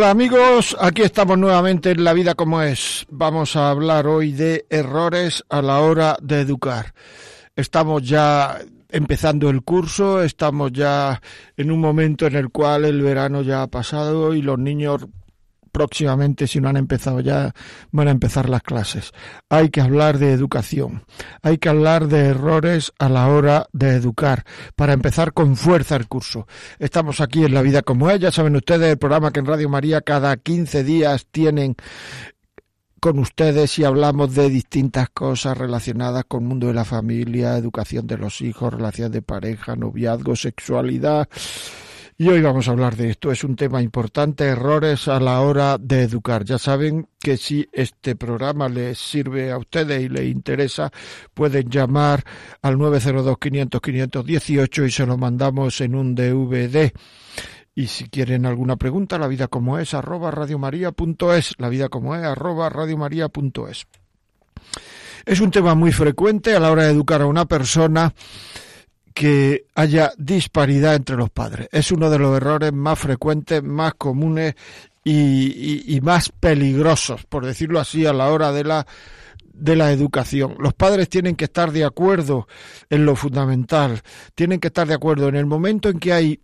[0.00, 3.04] Hola amigos, aquí estamos nuevamente en La vida como es.
[3.10, 6.94] Vamos a hablar hoy de errores a la hora de educar.
[7.54, 11.20] Estamos ya empezando el curso, estamos ya
[11.54, 15.06] en un momento en el cual el verano ya ha pasado y los niños
[15.70, 17.52] próximamente, si no han empezado ya,
[17.90, 19.12] van a empezar las clases.
[19.48, 21.04] Hay que hablar de educación,
[21.42, 24.44] hay que hablar de errores a la hora de educar,
[24.76, 26.46] para empezar con fuerza el curso.
[26.78, 30.00] Estamos aquí en La Vida como ella, saben ustedes el programa que en Radio María
[30.00, 31.76] cada 15 días tienen
[33.00, 38.06] con ustedes y hablamos de distintas cosas relacionadas con el mundo de la familia, educación
[38.06, 41.26] de los hijos, relaciones de pareja, noviazgo, sexualidad,
[42.20, 43.32] y hoy vamos a hablar de esto.
[43.32, 46.44] Es un tema importante, errores a la hora de educar.
[46.44, 50.92] Ya saben que si este programa les sirve a ustedes y les interesa,
[51.32, 52.22] pueden llamar
[52.60, 56.92] al 902-500-518 y se lo mandamos en un DVD.
[57.74, 62.22] Y si quieren alguna pregunta, la vida como es, arroba radiomaria.es, la vida como es,
[62.22, 63.86] arroba radiomaria.es.
[65.24, 68.12] Es un tema muy frecuente a la hora de educar a una persona
[69.14, 71.68] que haya disparidad entre los padres.
[71.72, 74.54] Es uno de los errores más frecuentes, más comunes
[75.04, 78.86] y, más peligrosos, por decirlo así, a la hora de la
[79.52, 80.56] de la educación.
[80.58, 82.48] Los padres tienen que estar de acuerdo
[82.88, 84.00] en lo fundamental,
[84.34, 86.40] tienen que estar de acuerdo en el momento en que hay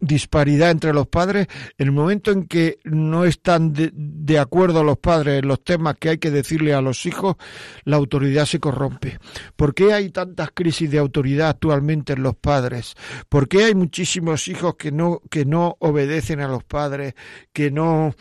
[0.00, 1.46] disparidad entre los padres,
[1.78, 6.10] en el momento en que no están de, acuerdo los padres en los temas que
[6.10, 7.36] hay que decirle a los hijos,
[7.84, 9.18] la autoridad se corrompe.
[9.56, 12.94] ¿Por qué hay tantas crisis de autoridad actualmente en los padres?
[13.28, 17.14] ¿Por qué hay muchísimos hijos que no, que no obedecen a los padres,
[17.52, 18.14] que no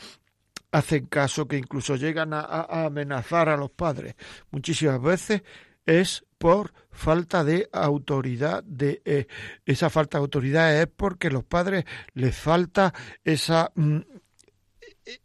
[0.72, 4.16] hacen caso, que incluso llegan a amenazar a los padres?
[4.52, 5.44] Muchísimas veces
[5.86, 9.28] es por falta de autoridad de eh,
[9.66, 14.00] esa falta de autoridad es porque los padres les falta esa mm,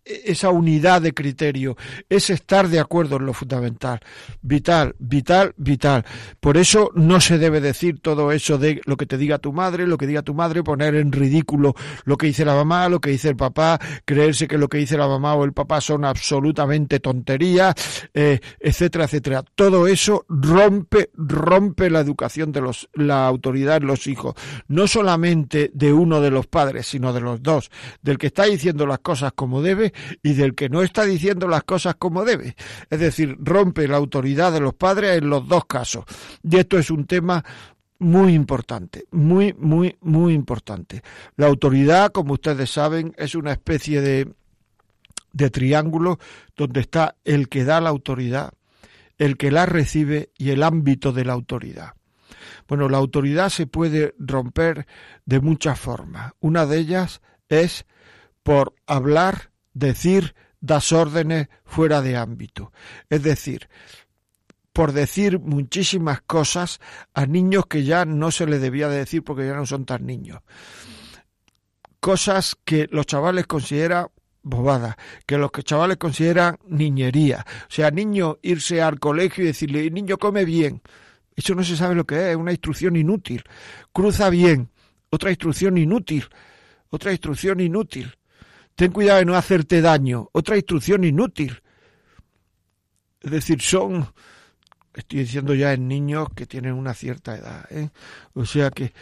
[0.05, 1.77] esa unidad de criterio,
[2.09, 4.01] es estar de acuerdo en lo fundamental.
[4.43, 6.05] Vital, vital, vital.
[6.39, 9.87] Por eso no se debe decir todo eso de lo que te diga tu madre,
[9.87, 11.75] lo que diga tu madre, poner en ridículo
[12.05, 14.99] lo que dice la mamá, lo que dice el papá, creerse que lo que dice
[14.99, 17.75] la mamá o el papá son absolutamente tonterías,
[18.13, 19.45] eh, etcétera, etcétera.
[19.55, 24.35] Todo eso rompe, rompe la educación de los, la autoridad de los hijos.
[24.69, 27.71] No solamente de uno de los padres, sino de los dos.
[28.03, 29.63] Del que está diciendo las cosas como
[30.23, 32.57] y del que no está diciendo las cosas como debe.
[32.89, 36.05] Es decir, rompe la autoridad de los padres en los dos casos.
[36.43, 37.45] Y esto es un tema
[37.99, 41.03] muy importante, muy, muy, muy importante.
[41.37, 44.33] La autoridad, como ustedes saben, es una especie de,
[45.33, 46.19] de triángulo
[46.57, 48.53] donde está el que da la autoridad,
[49.19, 51.95] el que la recibe y el ámbito de la autoridad.
[52.67, 54.87] Bueno, la autoridad se puede romper
[55.27, 56.33] de muchas formas.
[56.41, 57.85] Una de ellas es
[58.43, 59.50] por hablar
[59.81, 62.73] decir das órdenes fuera de ámbito.
[63.09, 63.69] Es decir,
[64.73, 66.81] por decir muchísimas cosas
[67.15, 70.07] a niños que ya no se les debía de decir porque ya no son tan
[70.07, 70.41] niños.
[71.99, 74.07] Cosas que los chavales consideran
[74.43, 74.97] bobada,
[75.27, 77.45] que los chavales consideran niñería.
[77.69, 80.83] O sea, niño irse al colegio y decirle, niño come bien.
[81.35, 83.45] Eso no se sabe lo que es, es una instrucción inútil.
[83.93, 84.71] Cruza bien,
[85.11, 86.27] otra instrucción inútil,
[86.89, 88.15] otra instrucción inútil.
[88.75, 90.29] Ten cuidado de no hacerte daño.
[90.33, 91.63] Otra instrucción inútil.
[93.21, 94.07] Es decir, son,
[94.95, 97.67] estoy diciendo ya en niños que tienen una cierta edad.
[97.71, 97.91] ¿eh?
[98.35, 98.93] O sea que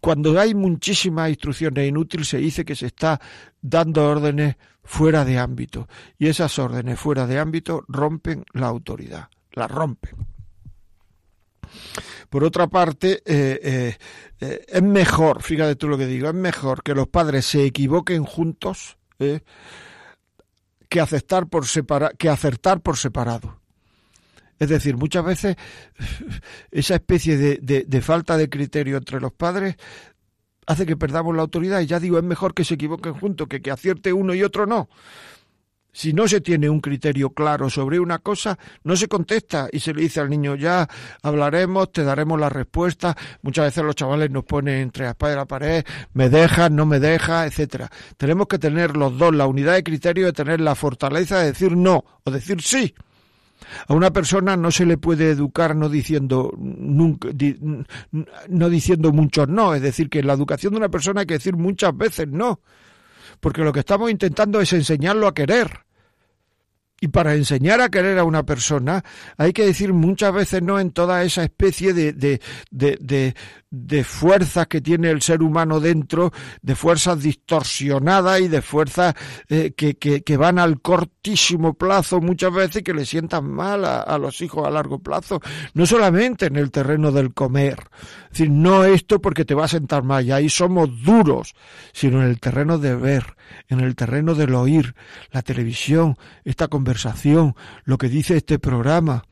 [0.00, 3.18] cuando hay muchísimas instrucciones inútiles se dice que se está
[3.62, 5.88] dando órdenes fuera de ámbito.
[6.18, 9.28] Y esas órdenes fuera de ámbito rompen la autoridad.
[9.52, 10.33] La rompen.
[12.28, 13.96] Por otra parte, eh, eh,
[14.40, 18.24] eh, es mejor, fíjate tú lo que digo, es mejor que los padres se equivoquen
[18.24, 21.64] juntos que, aceptar por
[22.18, 23.60] que acertar por separado.
[24.58, 25.56] Es decir, muchas veces
[26.70, 29.76] esa especie de, falta de criterio entre los padres
[30.66, 33.60] hace que perdamos la autoridad y ya digo, es mejor que se equivoquen juntos que
[33.60, 34.88] que acierte uno y otro no.
[35.94, 39.94] Si no se tiene un criterio claro sobre una cosa, no se contesta y se
[39.94, 40.88] le dice al niño, ya
[41.22, 43.16] hablaremos, te daremos la respuesta.
[43.42, 46.84] Muchas veces los chavales nos ponen entre la espada y la pared, me dejas, no
[46.84, 47.88] me dejas, etcétera.
[48.16, 51.76] Tenemos que tener los dos la unidad de criterio de tener la fortaleza de decir
[51.76, 52.92] no o decir sí.
[53.86, 57.28] A una persona no se le puede educar no diciendo nunca,
[58.48, 61.34] no diciendo muchos no, es decir, que en la educación de una persona hay que
[61.34, 62.60] decir muchas veces no,
[63.44, 65.80] porque lo que estamos intentando es enseñarlo a querer.
[66.98, 69.04] Y para enseñar a querer a una persona
[69.36, 73.34] hay que decir muchas veces no en toda esa especie de, de, de, de,
[74.04, 76.32] fuerzas que tiene el ser humano dentro,
[76.62, 79.14] de fuerzas distorsionadas y de fuerzas
[79.48, 83.84] eh, que, que, que, van al cortísimo plazo muchas veces y que le sientan mal
[83.84, 85.40] a, a, los hijos a largo plazo.
[85.74, 87.78] No solamente en el terreno del comer,
[88.24, 91.54] es decir, no esto porque te va a sentar mal y ahí somos duros,
[91.92, 93.36] sino en el terreno de ver,
[93.68, 94.94] en el terreno del oír,
[95.30, 97.54] la televisión, esta conversación,
[97.84, 99.24] lo que dice este programa,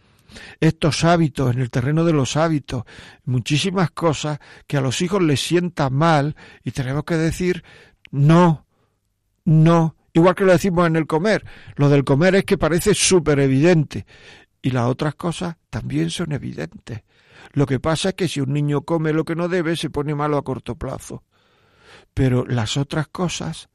[0.60, 2.84] estos hábitos, en el terreno de los hábitos,
[3.24, 7.64] muchísimas cosas que a los hijos les sienta mal y tenemos que decir
[8.10, 8.66] no,
[9.44, 11.44] no, igual que lo decimos en el comer.
[11.76, 14.06] Lo del comer es que parece súper evidente
[14.60, 17.02] y las otras cosas también son evidentes.
[17.52, 20.14] Lo que pasa es que si un niño come lo que no debe, se pone
[20.14, 21.24] malo a corto plazo.
[22.14, 23.68] Pero las otras cosas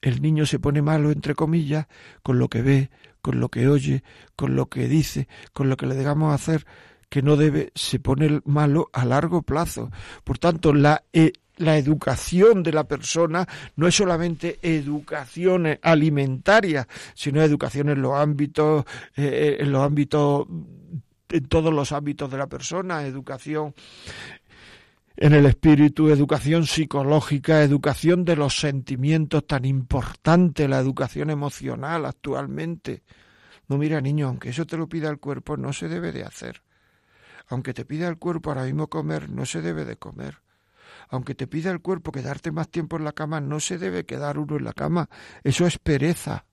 [0.00, 1.86] el niño se pone malo, entre comillas,
[2.22, 2.90] con lo que ve,
[3.28, 4.02] con lo que oye,
[4.36, 6.64] con lo que dice, con lo que le dejamos hacer
[7.10, 9.90] que no debe, se pone malo a largo plazo.
[10.24, 13.46] Por tanto, la, eh, la educación de la persona
[13.76, 20.46] no es solamente educación alimentaria, sino educación en los ámbitos, eh, en los ámbitos
[21.30, 23.74] en todos los ámbitos de la persona, educación
[25.20, 33.02] en el espíritu, educación psicológica, educación de los sentimientos tan importante, la educación emocional actualmente.
[33.66, 36.62] No, mira, niño, aunque eso te lo pida el cuerpo, no se debe de hacer.
[37.48, 40.38] Aunque te pida el cuerpo ahora mismo comer, no se debe de comer.
[41.08, 44.38] Aunque te pida el cuerpo quedarte más tiempo en la cama, no se debe quedar
[44.38, 45.10] uno en la cama.
[45.42, 46.44] Eso es pereza.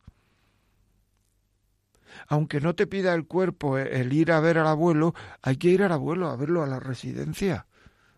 [2.28, 5.14] Aunque no te pida el cuerpo el ir a ver al abuelo,
[5.44, 7.68] hay que ir al abuelo a verlo a la residencia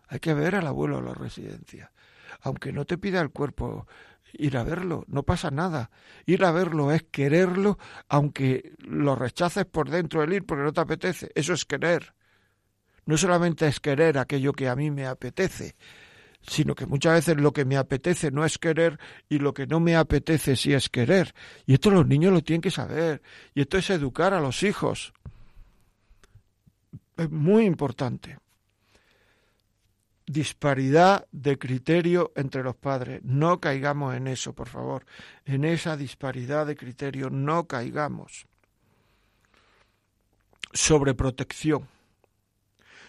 [0.08, 1.92] hay que ver al abuelo a la residencia.
[2.40, 3.86] Aunque no te pida el cuerpo
[4.32, 5.90] ir a verlo, no pasa nada.
[6.26, 7.78] Ir a verlo es quererlo,
[8.08, 11.30] aunque lo rechaces por dentro del ir porque no te apetece.
[11.34, 12.14] Eso es querer.
[13.04, 15.76] No solamente es querer aquello que a mí me apetece,
[16.42, 19.80] sino que muchas veces lo que me apetece no es querer y lo que no
[19.80, 21.34] me apetece sí es querer.
[21.66, 23.22] Y esto los niños lo tienen que saber.
[23.54, 25.12] Y esto es educar a los hijos.
[27.16, 28.38] Es muy importante
[30.28, 33.22] disparidad de criterio entre los padres.
[33.24, 35.06] No caigamos en eso, por favor.
[35.46, 38.46] En esa disparidad de criterio no caigamos.
[40.72, 41.88] Sobreprotección.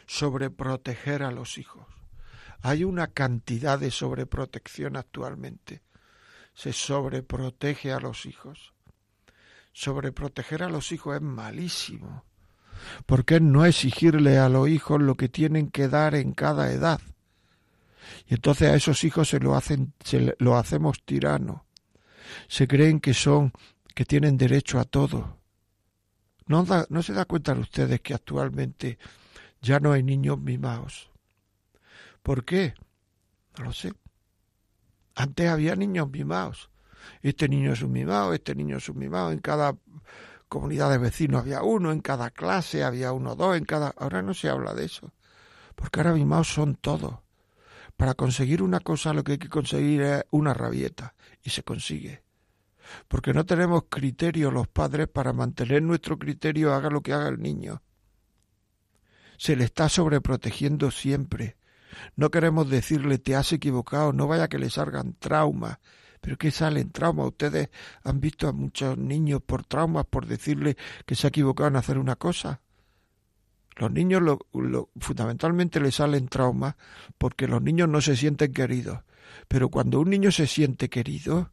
[0.07, 1.85] Sobreproteger a los hijos.
[2.61, 5.81] Hay una cantidad de sobreprotección actualmente.
[6.53, 8.73] Se sobreprotege a los hijos.
[9.73, 12.28] Sobreproteger a los hijos es malísimo
[13.05, 17.01] ¿Por qué no exigirle a los hijos lo que tienen que dar en cada edad?
[18.27, 21.65] Y entonces a esos hijos se lo hacen, se lo hacemos tirano.
[22.47, 23.53] Se creen que son,
[23.95, 25.37] que tienen derecho a todo.
[26.45, 28.97] ¿No, ¿No se da cuenta ustedes que actualmente
[29.61, 31.09] ya no hay niños mimados?
[32.23, 32.73] ¿Por qué?
[33.57, 33.93] No lo sé.
[35.15, 36.69] Antes había niños mimados.
[37.21, 39.31] Este niño es un mimado, este niño es un mimado.
[39.31, 39.75] En cada
[40.49, 43.93] comunidad de vecinos había uno, en cada clase había uno o dos, en cada...
[43.97, 45.13] Ahora no se habla de eso,
[45.75, 47.19] porque ahora mimados son todos.
[47.95, 51.13] Para conseguir una cosa lo que hay que conseguir es una rabieta,
[51.43, 52.23] y se consigue.
[53.07, 57.39] Porque no tenemos criterio los padres para mantener nuestro criterio haga lo que haga el
[57.39, 57.81] niño.
[59.37, 61.57] Se le está sobreprotegiendo siempre.
[62.15, 65.77] No queremos decirle te has equivocado, no vaya que le salgan traumas,
[66.21, 67.27] pero ¿qué salen traumas?
[67.27, 67.69] Ustedes
[68.03, 71.97] han visto a muchos niños por traumas por decirle que se ha equivocado en hacer
[71.97, 72.61] una cosa.
[73.77, 74.21] Los niños
[74.99, 76.75] fundamentalmente les salen traumas
[77.17, 78.99] porque los niños no se sienten queridos.
[79.47, 81.51] Pero cuando un niño se siente querido,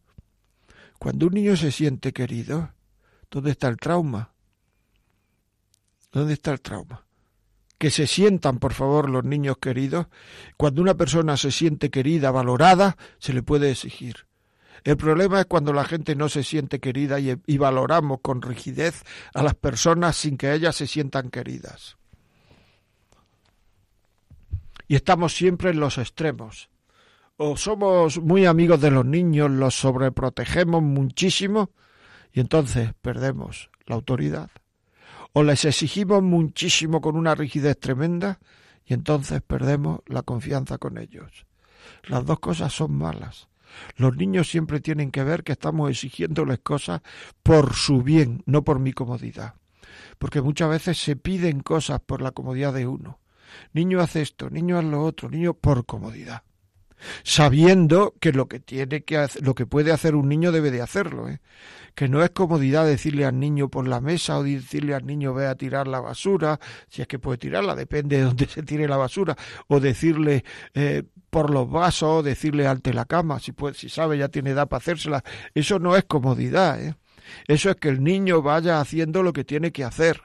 [0.99, 2.73] cuando un niño se siente querido,
[3.31, 4.33] ¿dónde está el trauma?
[6.11, 7.05] ¿Dónde está el trauma?
[7.79, 10.07] Que se sientan, por favor, los niños queridos.
[10.57, 14.26] Cuando una persona se siente querida, valorada, se le puede exigir.
[14.87, 19.03] El problema es cuando la gente no se siente querida y, valoramos con rigidez
[19.35, 21.97] a las personas sin que ellas se sientan queridas.
[24.87, 26.71] Y estamos siempre en los extremos.
[27.37, 31.71] O somos muy amigos de los niños, los sobreprotegemos muchísimo
[32.33, 34.53] y entonces perdemos la autoridad.
[35.33, 38.39] O les exigimos muchísimo con una rigidez tremenda
[38.85, 41.45] y entonces perdemos la confianza con ellos.
[42.05, 43.49] Las dos cosas son malas.
[43.97, 47.03] Los niños siempre tienen que ver que estamos exigiéndoles cosas
[47.43, 49.55] por su bien, no por mi comodidad.
[50.19, 53.19] porque muchas veces se piden cosas por la comodidad de uno.
[53.73, 56.43] Niño hace esto, niño hace lo otro, niño por comodidad
[57.23, 60.83] sabiendo que lo que tiene que hacer, lo que puede hacer un niño debe de
[60.83, 61.41] hacerlo, ¿eh?
[61.95, 65.47] que no es comodidad decirle al niño por la mesa o decirle al niño ve
[65.47, 68.97] a tirar la basura, si es que puede tirarla, depende de dónde se tire la
[68.97, 69.37] basura,
[69.69, 74.29] o decirle eh, por los vasos, decirle ante la cama, si puede, si sabe ya
[74.29, 76.95] tiene edad para hacérsela, eso no es comodidad, ¿eh?
[77.49, 80.23] eso es que el niño vaya haciendo lo que tiene que hacer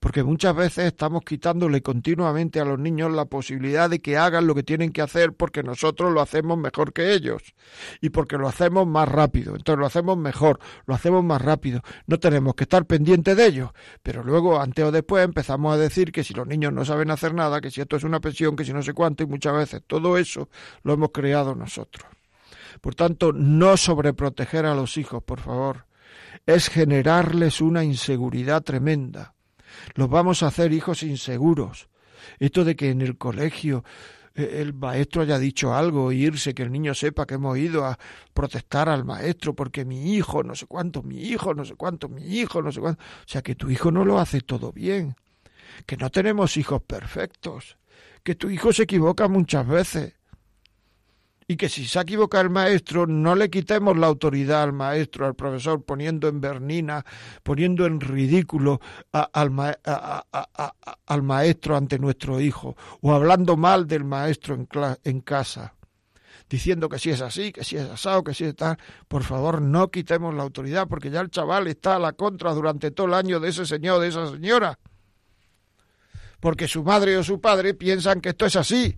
[0.00, 4.54] porque muchas veces estamos quitándole continuamente a los niños la posibilidad de que hagan lo
[4.54, 7.42] que tienen que hacer porque nosotros lo hacemos mejor que ellos
[8.00, 9.54] y porque lo hacemos más rápido.
[9.54, 11.82] Entonces lo hacemos mejor, lo hacemos más rápido.
[12.06, 13.70] No tenemos que estar pendientes de ellos,
[14.02, 17.34] pero luego antes o después empezamos a decir que si los niños no saben hacer
[17.34, 19.82] nada, que si esto es una pensión, que si no sé cuánto y muchas veces
[19.86, 20.48] todo eso
[20.82, 22.06] lo hemos creado nosotros.
[22.80, 25.86] Por tanto, no sobreproteger a los hijos, por favor,
[26.46, 29.34] es generarles una inseguridad tremenda
[29.94, 31.88] los vamos a hacer hijos inseguros.
[32.38, 33.84] Esto de que en el colegio
[34.34, 37.98] eh, el maestro haya dicho algo, irse, que el niño sepa que hemos ido a
[38.32, 42.22] protestar al maestro porque mi hijo, no sé cuánto, mi hijo, no sé cuánto, mi
[42.22, 43.02] hijo, no sé cuánto.
[43.02, 45.16] O sea, que tu hijo no lo hace todo bien,
[45.86, 47.78] que no tenemos hijos perfectos,
[48.22, 50.17] que tu hijo se equivoca muchas veces,
[51.50, 55.34] y que si se equivoca el maestro, no le quitemos la autoridad al maestro, al
[55.34, 57.06] profesor, poniendo en bernina,
[57.42, 59.78] poniendo en ridículo al,
[61.06, 64.68] al, maestro ante nuestro hijo, o hablando mal del maestro en,
[65.04, 65.74] en casa
[66.50, 68.78] diciendo que si es así, que si es asado, que si es tal.
[69.06, 72.90] Por favor, no quitemos la autoridad, porque ya el chaval está a la contra durante
[72.90, 74.78] todo el año de ese señor, de esa señora.
[76.40, 78.96] Porque su madre o su padre piensan que esto es así.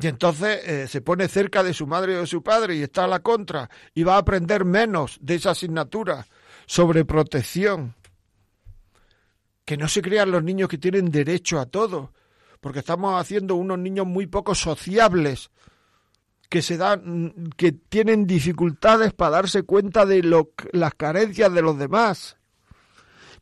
[0.00, 3.04] Y entonces eh, se pone cerca de su madre o de su padre y está
[3.04, 6.26] a la contra y va a aprender menos de esa asignatura
[6.66, 7.94] sobre protección.
[9.64, 12.12] Que no se crean los niños que tienen derecho a todo,
[12.60, 15.50] porque estamos haciendo unos niños muy poco sociables,
[16.50, 21.78] que se dan, que tienen dificultades para darse cuenta de lo, las carencias de los
[21.78, 22.36] demás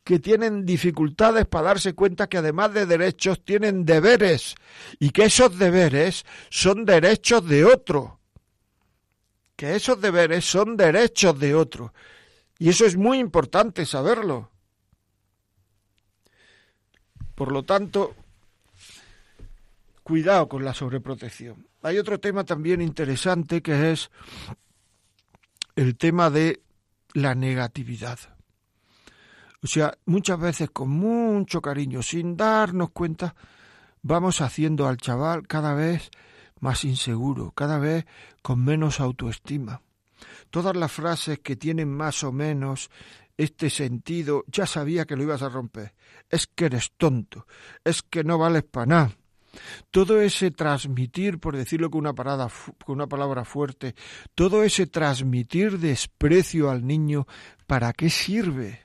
[0.03, 4.55] que tienen dificultades para darse cuenta que además de derechos tienen deberes
[4.99, 8.19] y que esos deberes son derechos de otro.
[9.55, 11.93] Que esos deberes son derechos de otro.
[12.59, 14.51] Y eso es muy importante saberlo.
[17.35, 18.15] Por lo tanto,
[20.03, 21.67] cuidado con la sobreprotección.
[21.81, 24.11] Hay otro tema también interesante que es
[25.75, 26.61] el tema de
[27.13, 28.32] la negatividad.
[29.63, 33.33] O sea, muchas veces con mucho cariño, sin darnos cuenta,
[34.01, 36.11] vamos haciendo al chaval cada vez
[36.59, 38.05] más inseguro, cada vez
[38.41, 39.81] con menos autoestima.
[40.49, 42.89] Todas las frases que tienen más o menos
[43.37, 45.93] este sentido, ya sabía que lo ibas a romper.
[46.29, 47.47] Es que eres tonto,
[47.83, 49.11] es que no vales para nada.
[49.91, 52.49] Todo ese transmitir, por decirlo con una, parada,
[52.83, 53.95] con una palabra fuerte,
[54.35, 57.27] todo ese transmitir desprecio al niño,
[57.67, 58.82] ¿para qué sirve?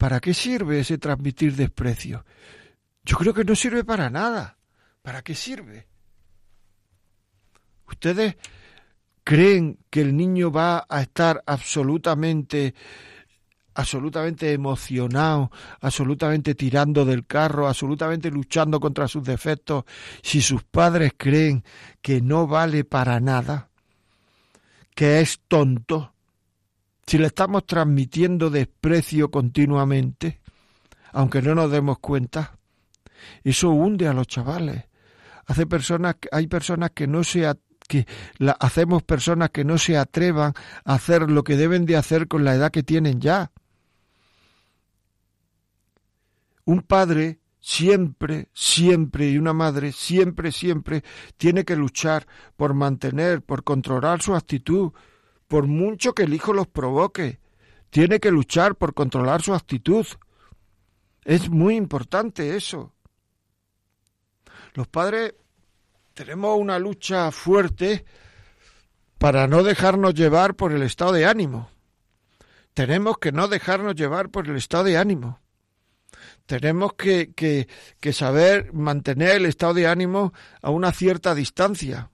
[0.00, 2.24] ¿Para qué sirve ese transmitir desprecio?
[3.04, 4.56] Yo creo que no sirve para nada.
[5.02, 5.88] ¿Para qué sirve?
[7.86, 8.36] ¿Ustedes
[9.24, 12.74] creen que el niño va a estar absolutamente
[13.74, 15.50] absolutamente emocionado,
[15.82, 19.84] absolutamente tirando del carro, absolutamente luchando contra sus defectos,
[20.22, 21.62] si sus padres creen
[22.00, 23.68] que no vale para nada,
[24.94, 26.14] que es tonto,
[27.10, 30.38] si le estamos transmitiendo desprecio continuamente,
[31.10, 32.56] aunque no nos demos cuenta,
[33.42, 34.84] eso hunde a los chavales.
[35.44, 37.52] Hace personas, hay personas que no se
[37.88, 38.06] que
[38.60, 40.52] hacemos personas que no se atrevan
[40.84, 43.50] a hacer lo que deben de hacer con la edad que tienen ya.
[46.64, 51.02] Un padre siempre, siempre y una madre siempre, siempre
[51.36, 54.92] tiene que luchar por mantener, por controlar su actitud,
[55.50, 57.40] por mucho que el hijo los provoque.
[57.90, 60.06] Tiene que luchar por controlar su actitud.
[61.24, 62.94] Es muy importante eso.
[64.74, 65.34] Los padres
[66.14, 68.04] tenemos una lucha fuerte
[69.18, 71.68] para no dejarnos llevar por el estado de ánimo.
[72.72, 75.40] Tenemos que no dejarnos llevar por el estado de ánimo.
[76.46, 77.66] Tenemos que, que,
[77.98, 82.09] que saber mantener el estado de ánimo a una cierta distancia.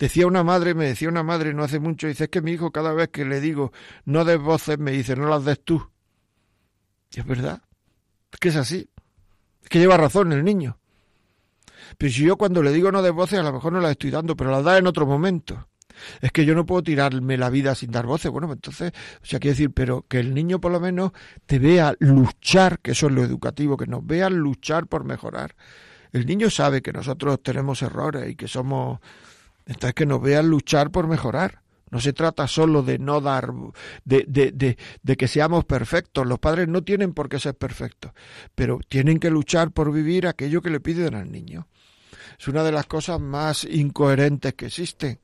[0.00, 2.72] Decía una madre, me decía una madre no hace mucho, dice, es que mi hijo
[2.72, 3.70] cada vez que le digo
[4.06, 5.90] no des voces, me dice, no las des tú.
[7.14, 7.62] Y es verdad,
[8.32, 8.88] es que es así,
[9.62, 10.78] es que lleva razón el niño.
[11.98, 14.10] Pero si yo cuando le digo no des voces, a lo mejor no las estoy
[14.10, 15.68] dando, pero las da en otro momento.
[16.22, 18.30] Es que yo no puedo tirarme la vida sin dar voces.
[18.30, 18.92] Bueno, entonces,
[19.22, 21.12] o sea, quiero decir, pero que el niño por lo menos
[21.44, 25.54] te vea luchar, que eso es lo educativo, que nos vea luchar por mejorar.
[26.10, 28.98] El niño sabe que nosotros tenemos errores y que somos...
[29.70, 31.62] Entonces, que nos vean luchar por mejorar.
[31.92, 33.52] No se trata solo de no dar,
[34.04, 36.26] de, de, de, de, que seamos perfectos.
[36.26, 38.10] Los padres no tienen por qué ser perfectos,
[38.56, 41.68] pero tienen que luchar por vivir aquello que le piden al niño.
[42.36, 45.20] Es una de las cosas más incoherentes que existen,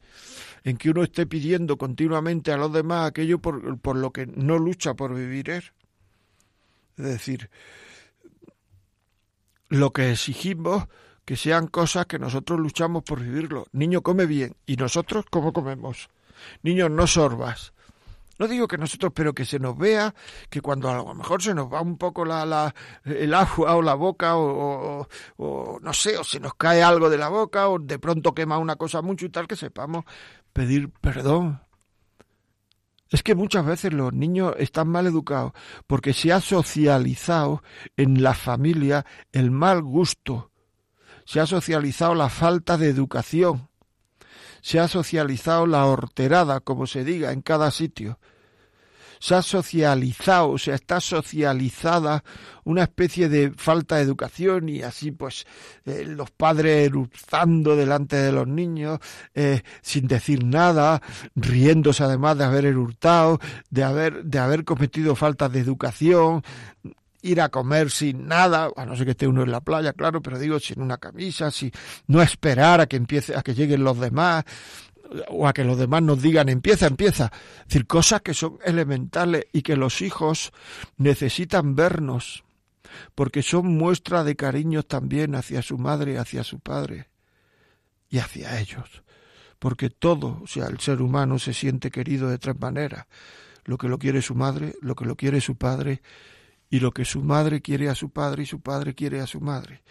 [0.62, 4.58] en que uno esté pidiendo continuamente a los demás aquello por, por lo que no
[4.58, 5.50] lucha por vivir.
[5.50, 5.72] Es
[6.96, 7.50] decir,
[9.70, 10.86] lo que exigimos
[11.26, 13.66] que sean cosas que nosotros luchamos por vivirlo.
[13.72, 16.08] Niño come bien y nosotros cómo comemos.
[16.62, 17.74] Niños, no sorbas.
[18.38, 20.14] No digo que nosotros, pero que se nos vea
[20.50, 23.82] que cuando a lo mejor se nos va un poco la, la el agua o
[23.82, 27.78] la boca o, o, no sé, o se nos cae algo de la boca o
[27.78, 30.04] de pronto quema una cosa mucho y tal, que sepamos
[30.52, 31.60] pedir perdón.
[33.08, 35.52] Es que muchas veces los niños están mal educados
[35.86, 37.62] porque se ha socializado
[37.96, 40.50] en la familia el mal gusto,
[41.26, 43.68] se ha socializado la falta de educación
[44.66, 48.18] se ha socializado la horterada, como se diga, en cada sitio.
[49.20, 52.24] Se ha socializado, o sea, está socializada
[52.64, 55.46] una especie de falta de educación y así pues
[55.84, 58.98] eh, los padres eructando delante de los niños
[59.36, 61.00] eh, sin decir nada,
[61.36, 63.38] riéndose además de haber eructado,
[63.70, 66.42] de haber, de haber cometido faltas de educación,
[67.22, 70.22] ir a comer sin nada, a no ser que esté uno en la playa, claro,
[70.22, 71.70] pero digo sin una camisa, si
[72.06, 74.44] no esperar a que empiece, a que lleguen los demás,
[75.28, 77.32] o a que los demás nos digan empieza, empieza.
[77.60, 80.52] Es decir, cosas que son elementales y que los hijos
[80.96, 82.44] necesitan vernos,
[83.14, 87.08] porque son muestra de cariño también hacia su madre, hacia su padre
[88.08, 89.02] y hacia ellos.
[89.58, 93.06] Porque todo, o sea, el ser humano se siente querido de tres maneras.
[93.64, 96.02] Lo que lo quiere su madre, lo que lo quiere su padre
[96.70, 99.40] y lo que su madre quiere a su padre y su padre quiere a su
[99.40, 99.82] madre.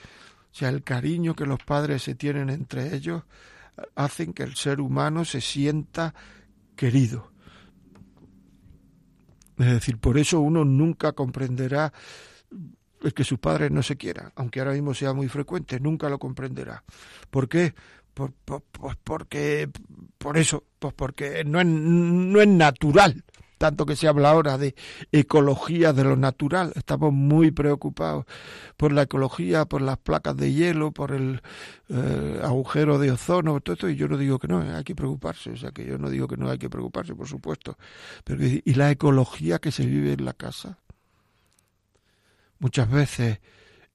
[0.51, 3.23] O sea, el cariño que los padres se tienen entre ellos
[3.95, 6.13] hacen que el ser humano se sienta
[6.75, 7.31] querido.
[9.57, 11.91] Es decir, por eso uno nunca comprenderá
[13.13, 16.83] que sus padres no se quieran, aunque ahora mismo sea muy frecuente, nunca lo comprenderá.
[17.29, 17.73] ¿Por qué?
[18.13, 19.69] Por, pues porque,
[20.17, 23.24] por eso, pues porque no es, no es natural
[23.58, 24.76] tanto que se habla ahora de
[25.12, 26.74] ecología de lo natural.
[26.76, 28.26] Estamos muy preocupados
[28.78, 31.41] por la ecología, por las placas de hielo, por el
[31.89, 35.52] eh, agujero de ozono, todo esto, y yo no digo que no, hay que preocuparse,
[35.52, 37.78] o sea que yo no digo que no hay que preocuparse, por supuesto,
[38.24, 40.78] pero y la ecología que se vive en la casa.
[42.60, 43.39] Muchas veces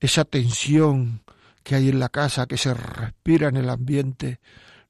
[0.01, 1.23] esa tensión
[1.63, 4.41] que hay en la casa, que se respira en el ambiente,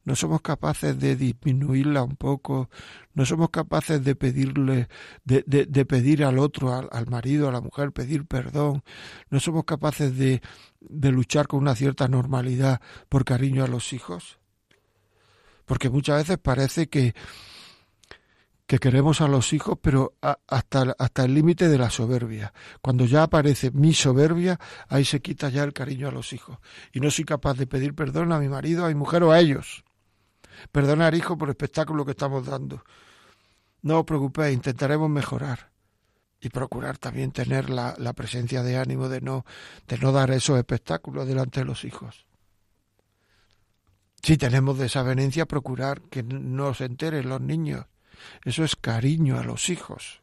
[0.05, 2.71] no somos capaces de disminuirla un poco,
[3.15, 4.89] no somos capaces de pedirle,
[5.25, 8.83] de, de, pedir al otro, al, marido, a la mujer, pedir perdón,
[9.29, 10.41] no somos capaces de,
[10.81, 14.39] de luchar con una cierta normalidad por cariño a los hijos.
[15.67, 17.15] Porque muchas veces parece que,
[18.67, 22.53] que queremos a los hijos, pero hasta, hasta el límite de la soberbia.
[22.81, 24.59] Cuando ya aparece mi soberbia,
[24.89, 26.59] ahí se quita ya el cariño a los hijos.
[26.93, 29.41] Y no soy capaz de pedir perdón a mi marido, a mi mujer o a
[29.41, 29.85] ellos.
[30.73, 32.85] Perdonar, hijo, por el espectáculo que estamos dando.
[33.83, 35.71] No os preocupéis, intentaremos mejorar
[36.41, 39.45] y procurar también tener la, la, presencia de ánimo de no,
[39.87, 42.27] de no dar esos espectáculos delante de los hijos.
[44.23, 47.87] Si tenemos desavenencia, procurar que no se enteren los niños.
[48.45, 50.21] Eso es cariño a los hijos.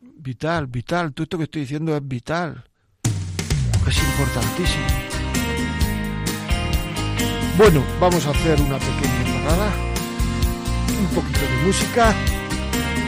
[0.00, 1.12] Vital, vital.
[1.12, 2.68] Todo esto que estoy diciendo es vital.
[3.86, 5.05] Es importantísimo.
[7.56, 9.72] Bueno, vamos a hacer una pequeña parada,
[11.00, 12.14] un poquito de música,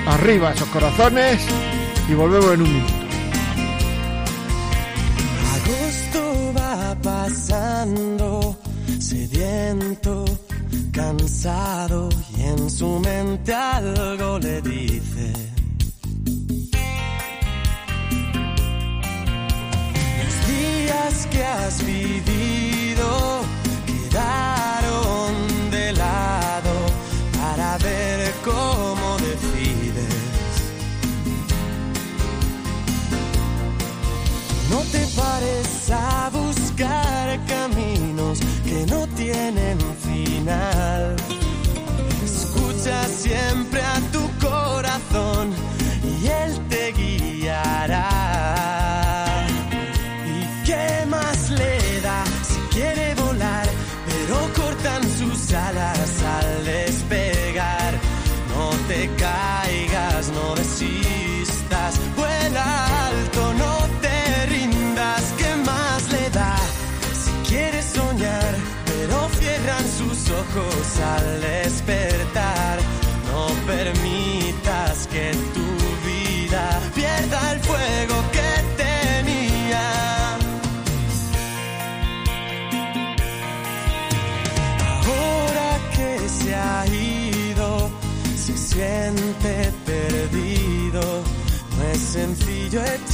[0.06, 1.46] arriba esos corazones
[2.08, 2.94] y volvemos en un minuto.
[5.54, 8.56] Agosto va pasando,
[8.98, 10.24] sediento,
[10.92, 14.57] cansado y en su mente algo le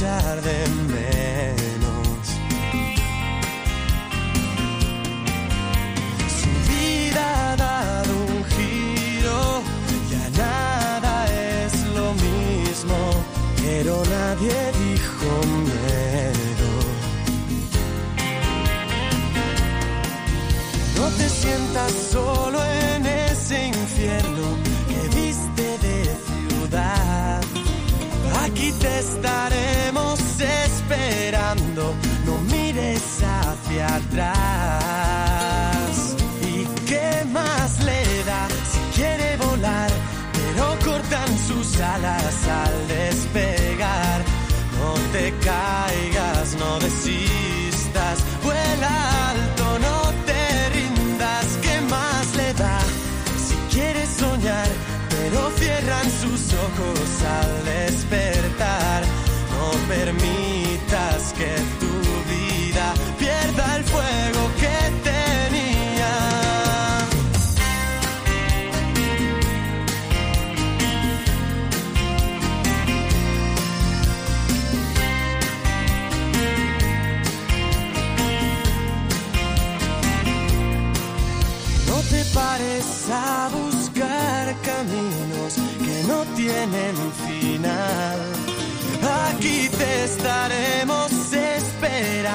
[0.05, 2.25] de menos.
[6.39, 9.63] Su vida ha dado un giro,
[10.11, 11.25] ya nada
[11.65, 12.97] es lo mismo,
[13.63, 15.29] pero nadie dijo
[15.69, 16.71] miedo.
[20.97, 24.47] No te sientas solo en ese infierno
[24.87, 27.41] que viste de ciudad.
[28.43, 29.54] Aquí te estaremos
[33.95, 34.34] atrás.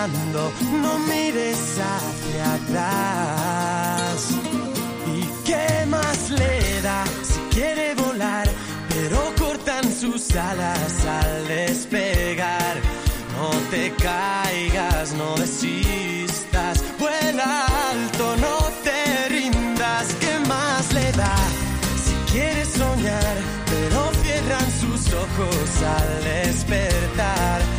[0.09, 4.31] No mires hacia atrás.
[5.15, 8.49] ¿Y qué más le da si quiere volar?
[8.89, 12.77] Pero cortan sus alas al despegar.
[13.37, 20.15] No te caigas, no desistas, vuela alto, no te rindas.
[20.21, 21.37] ¿Qué más le da
[22.05, 23.37] si quieres soñar?
[23.67, 27.70] Pero cierran sus ojos al despertar.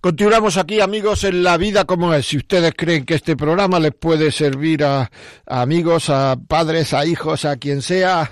[0.00, 2.24] Continuamos aquí, amigos, en la vida como es.
[2.24, 5.10] Si ustedes creen que este programa les puede servir a,
[5.46, 8.30] a amigos, a padres, a hijos, a quien sea,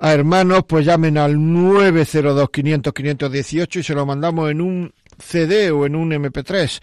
[0.00, 5.94] a hermanos, pues llamen al 902-500-518 y se lo mandamos en un CD o en
[5.94, 6.80] un MP3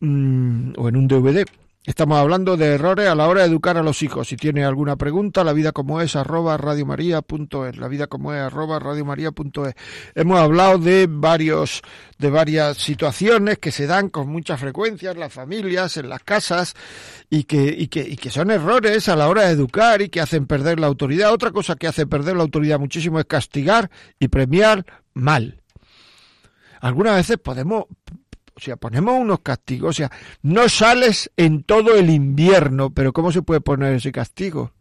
[0.00, 1.44] mm, o en un DVD.
[1.88, 4.28] Estamos hablando de errores a la hora de educar a los hijos.
[4.28, 8.78] Si tiene alguna pregunta, la vida como es arroba radiomaria.es, la vida como es arroba
[8.78, 9.74] radiomaria.es.
[10.14, 11.80] Hemos hablado de varios,
[12.18, 16.74] de varias situaciones que se dan con mucha frecuencia en las familias, en las casas,
[17.30, 20.20] y que, y que, y que son errores a la hora de educar y que
[20.20, 21.32] hacen perder la autoridad.
[21.32, 25.62] Otra cosa que hace perder la autoridad muchísimo es castigar y premiar mal.
[26.82, 27.86] Algunas veces podemos
[28.58, 30.10] o sea, ponemos unos castigos, o sea,
[30.42, 34.72] no sales en todo el invierno, pero ¿cómo se puede poner ese castigo?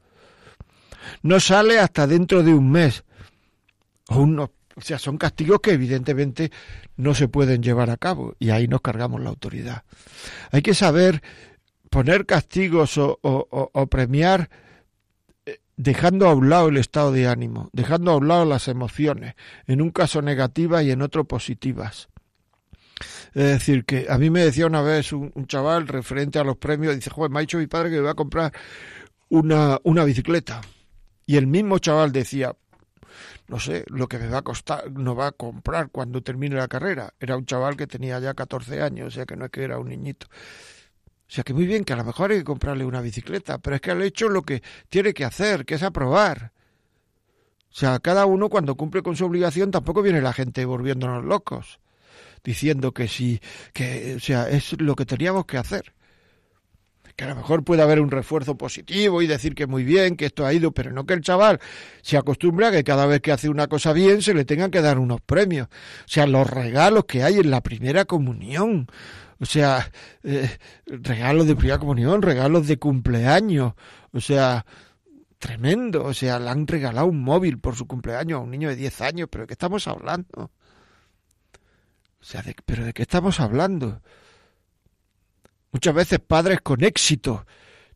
[1.22, 3.04] No sale hasta dentro de un mes.
[4.10, 6.52] O, unos, o sea, son castigos que evidentemente
[6.96, 9.84] no se pueden llevar a cabo y ahí nos cargamos la autoridad.
[10.52, 11.22] Hay que saber
[11.92, 14.50] poner castigos o, o, o, premiar
[15.46, 19.36] eh, dejando a un lado el estado de ánimo, dejando a un lado las emociones,
[19.68, 22.10] en un caso negativas y en otro positivas.
[23.34, 26.96] Es decir, que a mí me decía una vez un, chaval referente a los premios,
[26.96, 28.52] dice, joder, me ha dicho mi padre que me va a comprar
[29.30, 30.62] una, una bicicleta.
[31.26, 32.56] Y el mismo chaval decía,
[33.48, 36.68] no sé, lo que me va a costar, no va a comprar cuando termine la
[36.68, 37.14] carrera.
[37.20, 39.80] Era un chaval que tenía ya 14 años, o sea que no es que era
[39.80, 40.28] un niñito.
[40.30, 43.76] O sea que muy bien, que a lo mejor hay que comprarle una bicicleta, pero
[43.76, 46.54] es que ha hecho lo que tiene que hacer, que es aprobar.
[47.70, 51.80] O sea, cada uno cuando cumple con su obligación tampoco viene la gente volviéndonos locos
[52.44, 53.40] diciendo que sí,
[53.74, 55.94] que, o sea, es lo que teníamos que hacer.
[57.18, 60.28] Que a lo mejor puede haber un refuerzo positivo y decir que muy bien, que
[60.28, 61.60] esto ha ido, pero no que el chaval
[62.04, 64.82] se acostumbra a que cada vez que hace una cosa bien se le tengan que
[64.82, 65.68] dar unos premios.
[65.68, 68.88] O sea, los regalos que hay en la primera comunión.
[69.40, 69.92] O sea,
[70.24, 73.74] eh, regalos de primera comunión, regalos de cumpleaños.
[74.12, 74.64] O sea,
[75.40, 76.04] tremendo.
[76.06, 79.02] O sea, le han regalado un móvil por su cumpleaños a un niño de 10
[79.02, 79.30] años.
[79.32, 80.52] ¿Pero de qué estamos hablando?
[82.28, 84.02] Sea, ¿pero de qué estamos hablando?
[85.72, 87.46] Muchas veces padres con éxito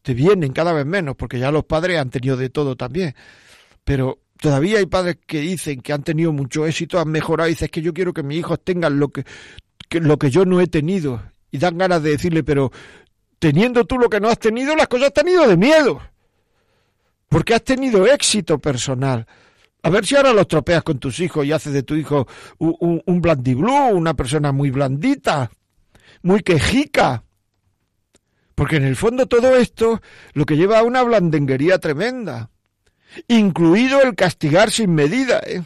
[0.02, 3.13] te vienen cada vez menos, porque ya los padres han tenido de todo también.
[3.84, 7.67] Pero todavía hay padres que dicen que han tenido mucho éxito, han mejorado y dicen
[7.67, 9.26] que yo quiero que mis hijos tengan lo que,
[10.00, 11.22] lo que yo no he tenido.
[11.52, 12.72] Y dan ganas de decirle, pero
[13.38, 16.02] teniendo tú lo que no has tenido, las cosas te han ido de miedo.
[17.28, 19.28] Porque has tenido éxito personal.
[19.84, 22.28] A ver si ahora los tropeas con tus hijos y haces de tu hijo
[22.60, 25.50] un, un, blandiblú, una persona muy blandita,
[26.22, 27.24] muy quejica.
[28.54, 30.02] Porque en el fondo todo esto
[30.34, 32.52] lo que lleva a una blandenguería tremenda,
[33.28, 35.41] incluido el castigar sin medida.
[35.48, 35.63] ¿eh?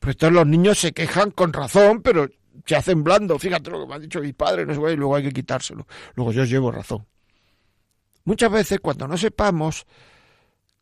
[0.00, 2.28] Pues todos los niños se quejan con razón, pero
[2.64, 3.38] se hacen blando.
[3.38, 5.86] Fíjate lo que me ha dicho mi padre, no sé, y luego hay que quitárselo.
[6.16, 7.06] Luego yo llevo razón.
[8.24, 9.86] Muchas veces cuando no sepamos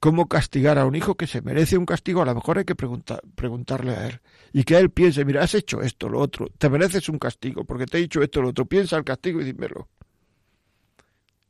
[0.05, 2.75] cómo castigar a un hijo que se merece un castigo, a lo mejor hay que
[2.75, 4.21] preguntarle a él.
[4.53, 7.87] Y que él piense, mira, has hecho esto, lo otro, te mereces un castigo, porque
[7.87, 9.89] te he dicho esto, lo otro, piensa el castigo y dímelo.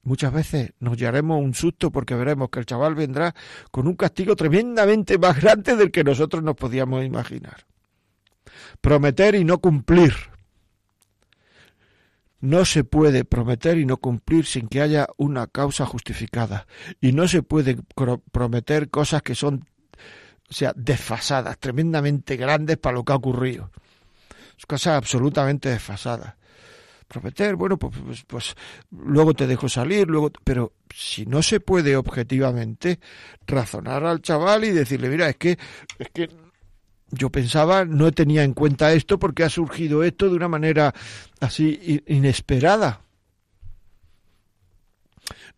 [0.05, 3.35] Muchas veces nos llevaremos un susto porque veremos que el chaval vendrá
[3.73, 7.67] con un castigo tremendamente más grande del que nosotros nos podíamos imaginar.
[8.81, 10.15] Prometer y no cumplir.
[12.45, 16.67] No se puede prometer y no cumplir sin que haya una causa justificada.
[17.01, 17.79] Y no se puede
[18.31, 19.67] prometer cosas que son,
[20.51, 23.71] o sea, desfasadas, tremendamente grandes para lo que ha ocurrido.
[24.69, 26.35] Cosas absolutamente desfasadas
[27.09, 28.55] prometer, bueno, pues, pues, pues,
[28.91, 32.99] luego te dejo salir, luego, pero si no se puede objetivamente
[33.47, 35.59] razonar al chaval y decirle, mira, es que,
[35.99, 36.29] es que
[37.15, 40.95] yo pensaba, no tenía en cuenta esto porque ha surgido esto de una manera
[41.41, 43.01] así inesperada.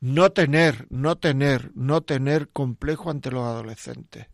[0.00, 4.26] No tener, no tener, no tener complejo ante los adolescentes.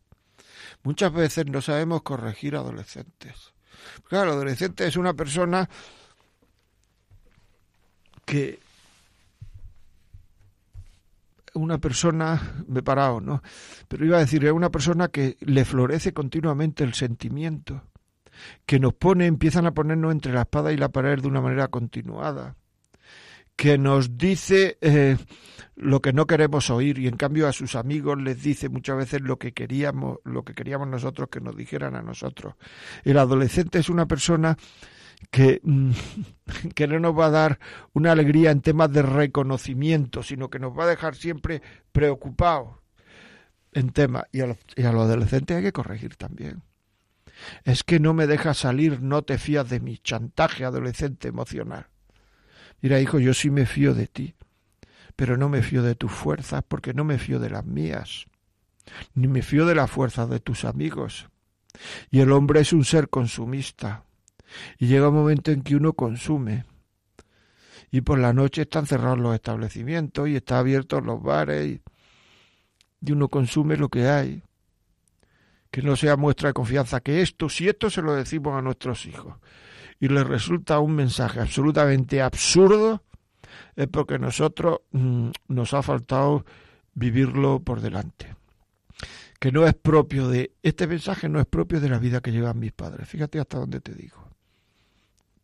[0.82, 3.52] Muchas veces no sabemos corregir adolescentes.
[4.08, 5.68] Claro, el adolescente es una persona
[8.24, 8.60] que
[11.54, 13.42] una persona, me he parado, ¿no?
[13.88, 17.82] Pero iba a decir, es una persona que le florece continuamente el sentimiento,
[18.66, 21.68] que nos pone, empiezan a ponernos entre la espada y la pared de una manera
[21.68, 22.56] continuada,
[23.56, 25.16] que nos dice eh,
[25.76, 29.20] lo que no queremos oír y en cambio a sus amigos les dice muchas veces
[29.20, 32.54] lo que queríamos, lo que queríamos nosotros que nos dijeran a nosotros.
[33.04, 34.56] El adolescente es una persona
[35.30, 35.92] que, mm,
[36.74, 37.58] que no nos va a dar
[37.92, 42.82] una alegría en temas de reconocimiento, sino que nos va a dejar siempre preocupados
[43.72, 44.24] en temas.
[44.32, 46.62] Y a, los, y adolescentes hay que corregir también.
[47.64, 51.86] Es que no me dejas salir, no te fías de mi chantaje adolescente emocional.
[52.80, 54.34] Mira, hijo, yo sí me fío de ti,
[55.16, 58.26] pero no me fío de tus fuerzas porque no me fío de las mías,
[59.14, 61.28] ni me fío de la fuerza de tus amigos.
[62.10, 64.04] Y el hombre es un ser consumista.
[64.78, 66.64] Y llega un momento en que uno consume.
[67.90, 71.82] Y por la noche están cerrados los establecimientos y están abiertos los bares y,
[73.12, 74.42] uno consume lo que hay.
[75.70, 77.00] Que no sea muestra de confianza.
[77.00, 79.36] Que esto, si esto se lo decimos a nuestros hijos
[80.00, 83.02] y les resulta un mensaje absolutamente absurdo,
[83.76, 86.44] es porque nosotros mm, nos ha faltado
[86.94, 88.36] vivirlo por delante
[89.42, 92.60] que no es propio de este mensaje no es propio de la vida que llevan
[92.60, 93.08] mis padres.
[93.08, 94.21] Fíjate hasta dónde te digo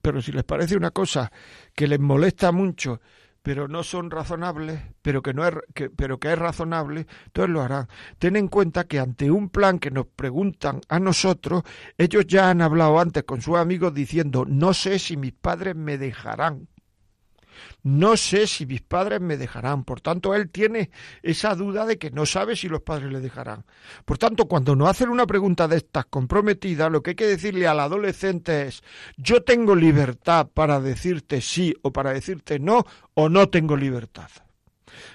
[0.08, 1.30] pero si les parece una cosa
[1.74, 3.02] que les molesta mucho,
[3.42, 7.60] pero no son razonables, pero que no es que, pero que es razonable, entonces lo
[7.60, 7.88] harán.
[8.18, 11.62] Ten en cuenta que ante un plan que nos preguntan a nosotros,
[11.98, 15.98] ellos ya han hablado antes con sus amigos diciendo, no sé si mis padres me
[15.98, 16.68] dejarán.
[17.82, 19.84] No sé si mis padres me dejarán.
[19.84, 20.90] Por tanto, él tiene
[21.22, 23.64] esa duda de que no sabe si los padres le dejarán.
[24.04, 27.66] Por tanto, cuando nos hacen una pregunta de estas comprometida, lo que hay que decirle
[27.66, 28.82] al adolescente es,
[29.16, 34.30] yo tengo libertad para decirte sí o para decirte no, o no tengo libertad.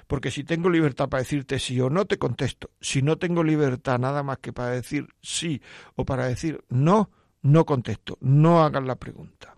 [0.08, 2.72] Porque si tengo libertad para decirte sí o no, te contesto.
[2.80, 5.62] Si no tengo libertad nada más que para decir sí
[5.96, 7.10] o para decir no,
[7.42, 8.18] no contesto.
[8.22, 9.56] No hagan la pregunta.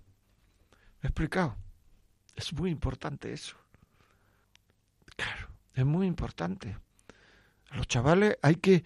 [1.02, 1.58] ¿Me he explicado?
[2.36, 3.56] Es muy importante eso.
[5.16, 6.78] Claro, es muy importante.
[7.70, 8.84] A los chavales hay que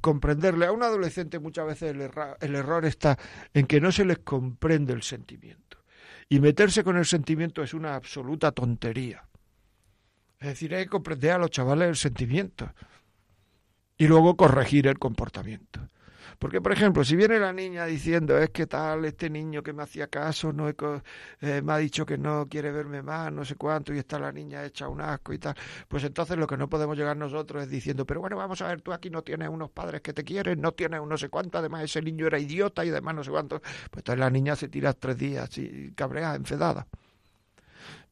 [0.00, 0.66] comprenderle.
[0.66, 3.18] A un adolescente muchas veces el, error está
[3.54, 5.78] en que no se les comprende el sentimiento.
[6.28, 9.24] Y meterse con el sentimiento es una absoluta tontería.
[10.40, 12.72] Es decir, hay que comprender a los chavales el sentimiento
[13.96, 15.88] y luego corregir el comportamiento.
[16.38, 19.82] Porque, por ejemplo, si viene la niña diciendo, es que tal, este niño que me
[19.82, 23.92] hacía caso, no eh, me ha dicho que no quiere verme más, no sé cuánto,
[23.92, 25.56] y está la niña hecha un asco y tal,
[25.88, 28.80] pues entonces lo que no podemos llegar nosotros es diciendo, pero bueno, vamos a ver,
[28.82, 31.58] tú aquí no tienes unos padres que te quieren, no tienes un no sé cuánto,
[31.58, 33.60] además ese niño era idiota y además no sé cuánto.
[33.60, 36.86] Pues entonces la niña se tira tres días y cabrea, enfedada.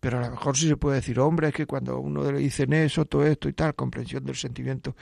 [0.06, 2.38] Pero a lo mejor sí se puede decir, hombre, es que cuando a uno le
[2.38, 4.94] dicen eso, todo esto y tal, comprensión del sentimiento,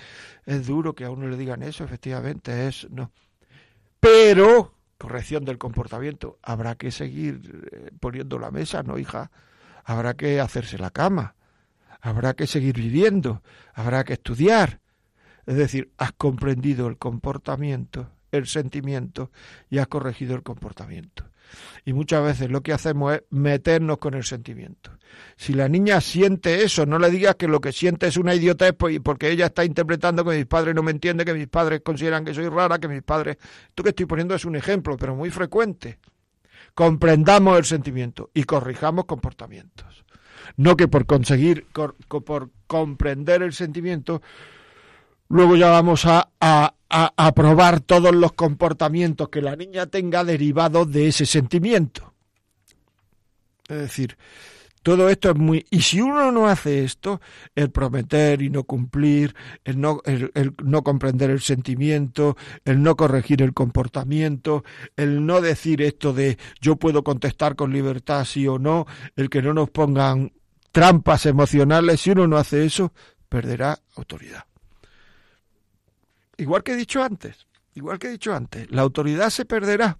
[0.47, 3.12] es duro que a uno le digan eso, efectivamente, es no.
[4.01, 9.31] Pero, corrección del comportamiento, habrá que seguir eh, poniendo la mesa, ¿no, hija?
[9.85, 11.35] Habrá que hacerse la cama,
[12.01, 13.43] habrá que seguir viviendo,
[13.75, 14.81] habrá que estudiar.
[15.45, 19.31] Es decir, has comprendido el comportamiento, el sentimiento
[19.69, 21.27] y has corregido el comportamiento.
[21.85, 24.91] Y muchas veces lo que hacemos es meternos con el sentimiento.
[25.37, 28.75] Si la niña siente eso, no le digas que lo que siente es una idiotez
[28.77, 32.25] pues, porque ella está interpretando que mis padres no me entienden, que mis padres consideran
[32.25, 33.37] que soy rara, que mis padres...
[33.69, 35.99] Esto que estoy poniendo es un ejemplo, pero muy frecuente.
[36.75, 40.05] Comprendamos el sentimiento y corrijamos comportamientos.
[40.57, 44.23] No que por conseguir, por comprender el sentimiento,
[45.35, 50.92] luego ya vamos a, a, a, probar todos los comportamientos que la niña tenga derivados
[50.92, 52.14] de ese sentimiento.
[53.68, 54.16] Es decir,
[54.85, 55.66] todo esto es muy...
[55.70, 57.20] Y si uno no hace esto,
[57.57, 63.42] el prometer y no cumplir, el no, el, no comprender el sentimiento, el no corregir
[63.42, 64.62] el comportamiento,
[64.97, 69.42] el no decir esto de yo puedo contestar con libertad sí o no, el que
[69.42, 70.33] no nos pongan
[70.70, 72.92] trampas emocionales, si uno no hace eso,
[73.29, 74.44] perderá autoridad.
[76.37, 79.99] Igual que he dicho antes, igual que he dicho antes, la autoridad se perderá.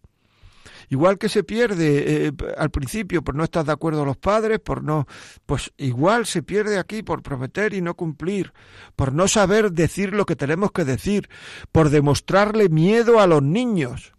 [0.88, 4.83] Igual que se pierde eh, al principio por no estar de acuerdo los padres, por
[4.83, 5.07] no,
[5.47, 8.53] pues igual se pierde aquí por prometer y no cumplir,
[8.94, 11.29] por no saber decir lo que tenemos que decir,
[11.73, 14.12] por demostrarle miedo a los niños.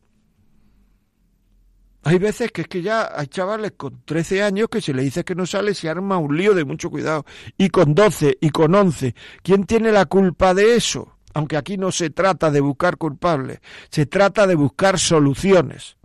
[2.04, 5.24] Hay veces que es que ya hay chavales con 13 años que se le dice
[5.24, 7.26] que no sale se arma un lío de mucho cuidado.
[7.58, 11.15] Y con 12 y con 11, ¿quién tiene la culpa de eso?
[11.36, 15.98] Aunque aquí no se trata de buscar culpables, se trata de buscar soluciones.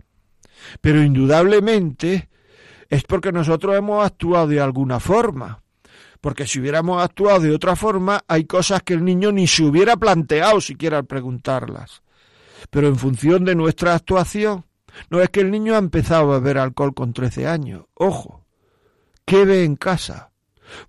[0.81, 2.29] Pero indudablemente
[2.89, 5.63] es porque nosotros hemos actuado de alguna forma.
[6.19, 9.95] Porque si hubiéramos actuado de otra forma, hay cosas que el niño ni se hubiera
[9.95, 12.03] planteado siquiera al preguntarlas.
[12.69, 14.65] Pero en función de nuestra actuación,
[15.09, 17.85] no es que el niño ha empezado a beber alcohol con 13 años.
[17.93, 18.45] Ojo,
[19.23, 20.30] ¿qué ve en casa?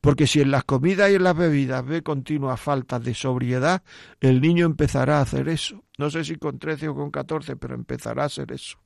[0.01, 3.83] Porque si en las comidas y en las bebidas ve continuas faltas de sobriedad,
[4.21, 5.85] el niño empezará a hacer eso.
[5.99, 8.79] No sé si con 13 o con 14, pero empezará a hacer eso.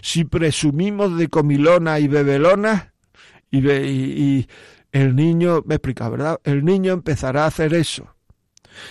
[0.00, 2.92] Si presumimos de comilona y bebelona,
[3.50, 4.48] y, y,
[4.92, 6.40] el niño, me explica, ¿verdad?
[6.44, 8.14] El niño empezará a hacer eso.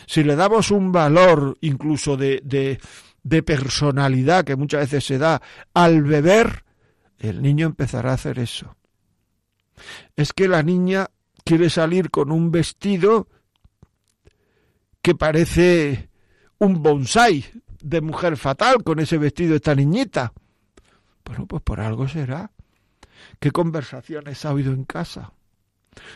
[0.08, 2.80] Si le damos un valor incluso de,
[3.24, 5.42] de personalidad que muchas veces se da
[5.74, 6.66] al beber,
[7.20, 8.76] el niño empezará a hacer eso
[10.16, 11.08] es que la niña
[11.44, 13.28] quiere salir con un vestido
[15.02, 16.10] que parece
[16.60, 17.46] un bonsai
[17.82, 20.34] de mujer fatal con ese vestido esta niñita.
[21.26, 22.52] Bueno, pues por algo será.
[23.40, 25.34] ¿Qué conversaciones ha habido en casa?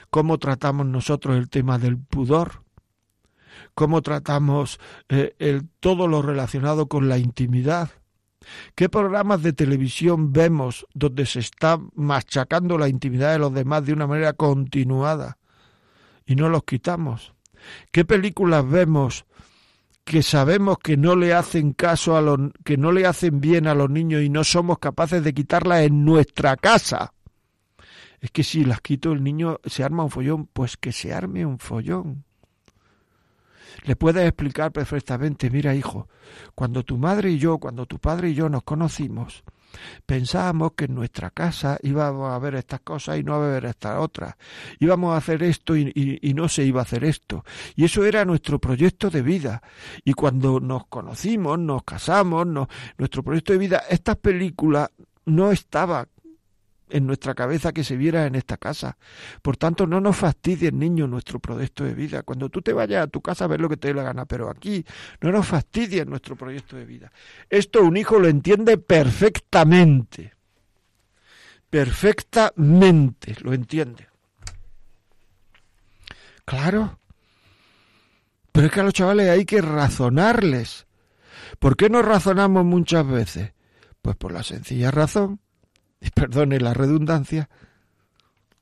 [0.09, 2.63] ¿Cómo tratamos nosotros el tema del pudor?
[3.73, 7.89] ¿Cómo tratamos eh, todo lo relacionado con la intimidad?
[8.75, 13.93] ¿Qué programas de televisión vemos donde se está machacando la intimidad de los demás de
[13.93, 15.37] una manera continuada
[16.25, 17.33] y no los quitamos?
[17.91, 19.25] ¿Qué películas vemos
[20.03, 23.73] que sabemos que no le hacen caso a los que no le hacen bien a
[23.73, 27.13] los niños y no somos capaces de quitarlas en nuestra casa?
[28.19, 31.45] Es que si las quito el niño se arma un follón, pues que se arme
[31.45, 32.23] un follón
[33.83, 36.07] le puedes explicar perfectamente, mira hijo,
[36.53, 39.43] cuando tu madre y yo, cuando tu padre y yo nos conocimos,
[40.05, 43.99] pensábamos que en nuestra casa íbamos a ver estas cosas y no a ver estas
[43.99, 44.35] otras.
[44.79, 47.43] Íbamos a hacer esto y, no se iba a hacer esto.
[47.75, 49.61] Y eso era nuestro proyecto de vida.
[50.03, 52.47] Y cuando nos conocimos, nos casamos,
[52.97, 54.89] nuestro proyecto de vida, estas películas
[55.25, 56.07] no estaban
[56.89, 58.97] en nuestra cabeza que se viera en esta casa.
[59.41, 62.23] Por tanto, no nos fastidies, niño, nuestro proyecto de vida.
[62.23, 64.25] Cuando tú te vayas a tu casa a ver lo que te dé la gana,
[64.25, 64.85] pero aquí
[65.21, 67.11] no nos fastidies nuestro proyecto de vida.
[67.49, 70.33] Esto un hijo lo entiende perfectamente.
[71.69, 74.07] Perfectamente lo entiende.
[76.45, 76.99] Claro.
[78.51, 80.85] Pero es que a los chavales hay que razonarles.
[81.59, 83.53] ¿Por qué no razonamos muchas veces?
[84.01, 85.39] Pues por la sencilla razón
[86.15, 87.49] perdone la redundancia,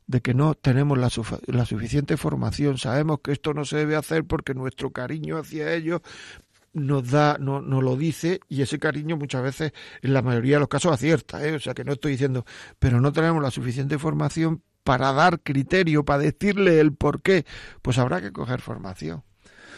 [0.07, 1.09] de que no tenemos la,
[1.47, 2.77] la, suficiente formación.
[2.77, 6.01] Sabemos que esto no se debe hacer porque nuestro cariño hacia ellos
[6.73, 10.61] nos da, no, nos lo dice y ese cariño muchas veces en la mayoría de
[10.61, 11.53] los casos acierta, ¿eh?
[11.53, 12.45] o sea que no estoy diciendo,
[12.79, 17.45] pero no tenemos la suficiente formación para dar criterio, para decirle el por qué,
[17.81, 19.23] pues habrá que coger formación.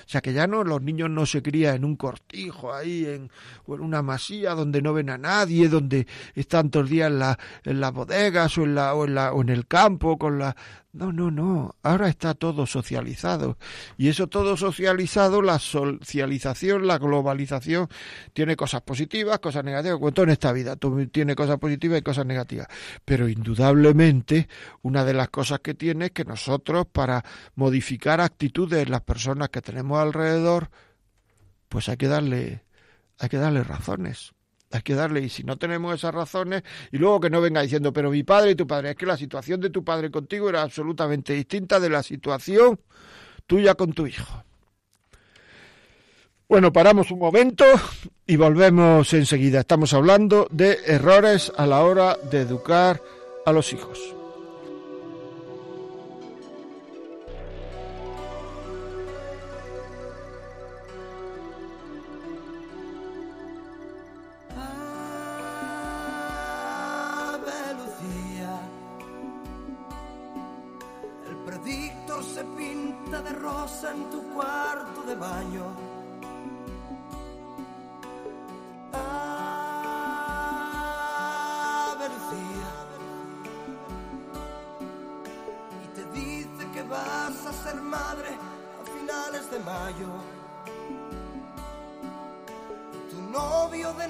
[0.05, 3.31] O sea que ya no, los niños no se crían en un cortijo ahí, en,
[3.67, 7.79] una masía donde no ven a nadie, donde están todos los días en, la, en
[7.79, 10.55] las bodegas o en, la, o, en la, o en el campo con la,
[10.95, 11.75] no, no, no.
[11.83, 13.57] Ahora está todo socializado.
[13.97, 17.89] Y eso todo socializado, la socialización, la globalización,
[18.31, 19.99] tiene cosas positivas, cosas negativas.
[19.99, 20.77] Cuento en esta vida,
[21.11, 22.67] tiene cosas positivas y cosas negativas.
[23.03, 24.47] Pero indudablemente,
[24.83, 27.25] una de las cosas que tiene es que nosotros, para
[27.55, 30.69] modificar actitudes en las personas que tenemos alrededor,
[31.69, 32.63] pues hay que darle,
[33.19, 34.35] hay que darle razones
[34.75, 37.93] hay que darle, y si no tenemos esas razones, y luego que no venga diciendo,
[37.93, 40.61] pero mi padre y tu padre, es que la situación de tu padre contigo era
[40.61, 42.79] absolutamente distinta de la situación
[43.47, 44.43] tuya con tu hijo.
[46.47, 47.65] Bueno, paramos un momento
[48.27, 49.61] y volvemos enseguida.
[49.61, 53.01] Estamos hablando de errores a la hora de educar
[53.45, 54.15] a los hijos.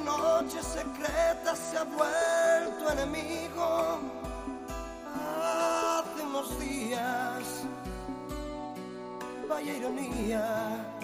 [0.06, 4.00] noche secreta se ha vuelto enemigo.
[5.42, 7.64] Hace unos días,
[9.50, 10.95] vaya ironía.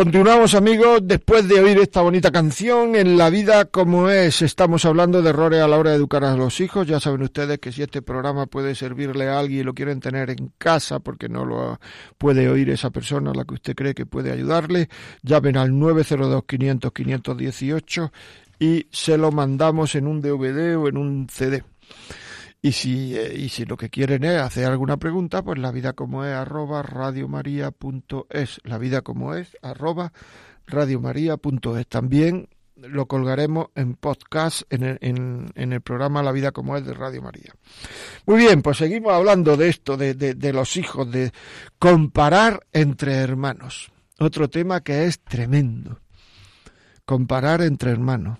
[0.00, 5.20] Continuamos amigos, después de oír esta bonita canción, en la vida como es, estamos hablando
[5.20, 7.82] de errores a la hora de educar a los hijos, ya saben ustedes que si
[7.82, 11.78] este programa puede servirle a alguien y lo quieren tener en casa porque no lo
[12.16, 14.88] puede oír esa persona a la que usted cree que puede ayudarle,
[15.22, 18.12] llamen al 902 500 518
[18.58, 21.62] y se lo mandamos en un DVD o en un CD.
[22.62, 25.94] Y si, eh, y si lo que quieren es hacer alguna pregunta, pues la vida
[25.94, 28.60] como es arroba radiomaria.es.
[28.64, 30.12] La vida como es arroba
[30.66, 31.86] radiomaria.es.
[31.88, 36.92] También lo colgaremos en podcast en el, en, el, programa La vida como es de
[36.92, 37.54] Radio María.
[38.26, 41.32] Muy bien, pues seguimos hablando de esto, de, de, de los hijos, de
[41.78, 43.90] comparar entre hermanos.
[44.18, 46.00] Otro tema que es tremendo.
[47.06, 48.38] Comparar entre hermanos.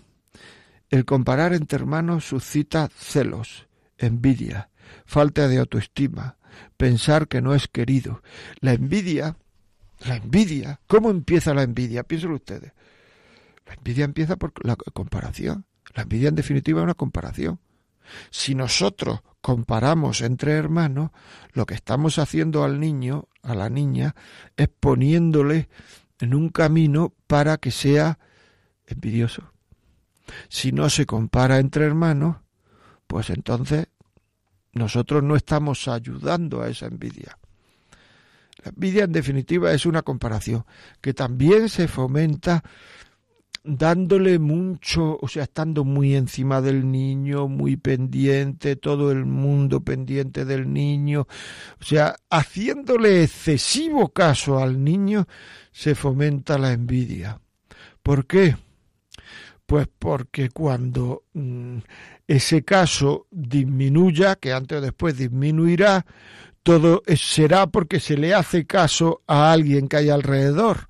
[0.90, 3.69] El comparar entre hermanos suscita celos
[4.06, 4.70] envidia,
[5.04, 6.36] falta de autoestima,
[6.76, 8.22] pensar que no es querido.
[8.60, 9.36] La envidia,
[10.06, 12.02] la envidia, ¿cómo empieza la envidia?
[12.02, 12.72] Piénselo ustedes.
[13.66, 15.66] La envidia empieza por la comparación.
[15.94, 17.60] La envidia en definitiva es una comparación.
[18.30, 21.10] Si nosotros comparamos entre hermanos,
[21.52, 24.14] lo que estamos haciendo al niño, a la niña,
[24.56, 25.68] es poniéndole
[26.18, 28.18] en un camino para que sea
[28.86, 29.52] envidioso.
[30.48, 32.36] Si no se compara entre hermanos,
[33.10, 33.88] pues entonces
[34.72, 37.36] nosotros no estamos ayudando a esa envidia.
[38.62, 40.64] La envidia en definitiva es una comparación
[41.00, 42.62] que también se fomenta
[43.64, 50.44] dándole mucho, o sea, estando muy encima del niño, muy pendiente, todo el mundo pendiente
[50.44, 51.26] del niño,
[51.80, 55.26] o sea, haciéndole excesivo caso al niño,
[55.72, 57.40] se fomenta la envidia.
[58.04, 58.54] ¿Por qué?
[59.66, 61.78] Pues porque cuando mm,
[62.30, 66.06] ese caso disminuya, que antes o después disminuirá,
[66.62, 70.86] todo será porque se le hace caso a alguien que hay alrededor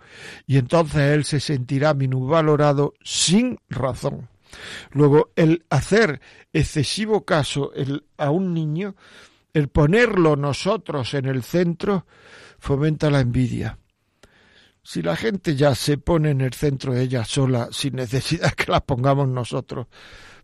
[0.47, 4.29] y entonces él se sentirá minusvalorado sin razón.
[4.91, 6.21] Luego, el hacer
[6.53, 7.73] excesivo caso
[8.19, 8.95] a un niño,
[9.55, 12.05] el ponerlo nosotros en el centro,
[12.59, 13.79] fomenta la envidia.
[14.83, 18.81] Si la gente ya se pone en el centro ella sola, sin necesidad que la
[18.81, 19.87] pongamos nosotros,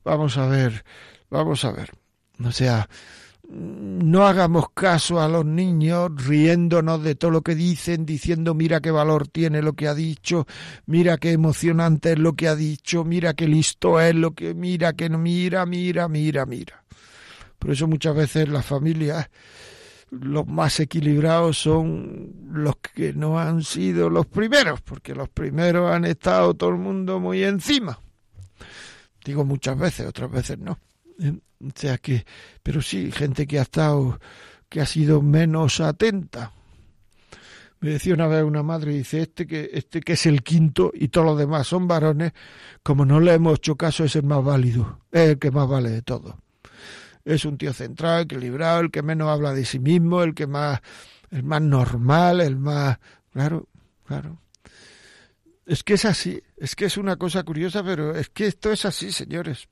[0.07, 0.85] vamos a ver,
[1.31, 1.91] vamos a ver.
[2.45, 2.89] O sea,
[3.49, 8.93] no hagamos caso a los niños riéndonos de todo lo que dicen, diciendo mira qué
[8.93, 10.47] valor tiene lo que ha dicho,
[10.87, 14.93] mira qué emocionante es lo que ha dicho, mira qué listo es lo que mira
[14.93, 16.85] que no mira, mira, mira, mira.
[17.59, 19.29] Por eso muchas veces las familias
[20.11, 26.05] los más equilibrados son los que no han sido los primeros, porque los primeros han
[26.05, 27.99] estado todo el mundo muy encima.
[29.27, 30.79] Digo muchas veces, otras veces no.
[31.21, 32.25] Eh, o sea que,
[32.63, 34.19] pero sí, gente que ha estado,
[34.69, 36.53] que ha sido menos atenta.
[37.81, 41.09] Me decía una vez una madre, dice, este que, este que es el quinto y
[41.09, 42.33] todos los demás son varones,
[42.83, 45.91] como no le hemos hecho caso, es el más válido, es el que más vale
[45.91, 46.39] de todo
[47.27, 50.81] es un tío central, equilibrado, el que menos habla de sí mismo, el que más,
[51.31, 52.99] el más normal, el más,
[53.33, 53.69] claro,
[54.07, 54.39] claro.
[55.67, 58.85] Es que es así, es que es una cosa curiosa, pero es que esto es
[58.85, 59.69] así, señores.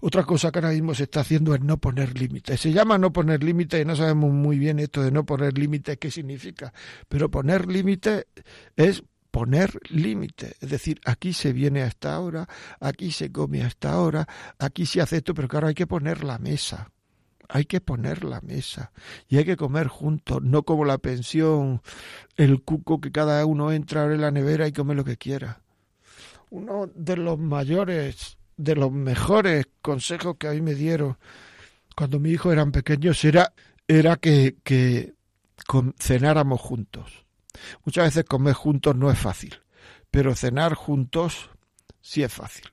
[0.00, 2.60] Otra cosa que ahora mismo se está haciendo es no poner límites.
[2.60, 5.96] Se llama no poner límites y no sabemos muy bien esto de no poner límites
[5.96, 6.74] qué significa.
[7.08, 8.26] Pero poner límites
[8.76, 12.46] es poner límite, es decir, aquí se viene a esta hora,
[12.80, 16.22] aquí se come a esta hora, aquí se hace esto, pero claro, hay que poner
[16.22, 16.91] la mesa,
[17.52, 18.92] hay que poner la mesa
[19.28, 21.82] y hay que comer juntos, no como la pensión,
[22.36, 25.60] el cuco que cada uno entra, abre la nevera y come lo que quiera.
[26.50, 31.18] Uno de los mayores, de los mejores consejos que a mí me dieron
[31.94, 33.52] cuando mis hijos eran pequeños era,
[33.86, 35.14] era que, que
[35.98, 37.22] cenáramos juntos
[37.84, 39.60] Muchas veces comer juntos no es fácil,
[40.10, 41.50] pero cenar juntos
[42.00, 42.71] sí es fácil.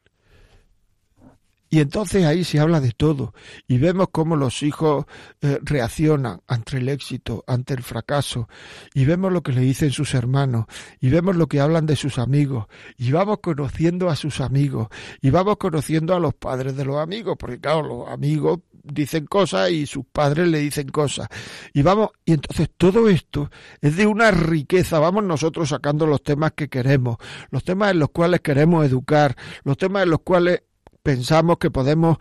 [1.69, 3.33] Y entonces ahí se habla de todo.
[3.67, 5.05] Y vemos cómo los hijos
[5.41, 8.49] eh, reaccionan ante el éxito, ante el fracaso,
[8.93, 10.65] y vemos lo que le dicen sus hermanos,
[10.99, 12.65] y vemos lo que hablan de sus amigos,
[12.97, 14.87] y vamos conociendo a sus amigos,
[15.21, 19.71] y vamos conociendo a los padres de los amigos, porque claro, los amigos dicen cosas
[19.71, 21.27] y sus padres le dicen cosas.
[21.73, 23.49] Y vamos, y entonces todo esto
[23.81, 27.17] es de una riqueza, vamos nosotros sacando los temas que queremos,
[27.51, 30.63] los temas en los cuales queremos educar, los temas en los cuales
[31.09, 32.19] pensamos que podemos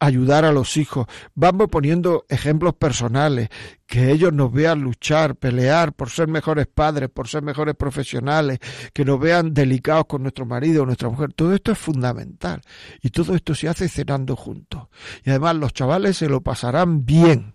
[0.00, 1.06] ayudar a los hijos.
[1.34, 3.50] Vamos poniendo ejemplos personales,
[3.86, 8.58] que ellos nos vean luchar, pelear por ser mejores padres, por ser mejores profesionales,
[8.94, 11.34] que nos vean delicados con nuestro marido o nuestra mujer.
[11.34, 12.62] Todo esto es fundamental.
[13.02, 14.88] Y todo esto se hace cenando juntos.
[15.24, 17.54] Y además los chavales se lo pasarán bien.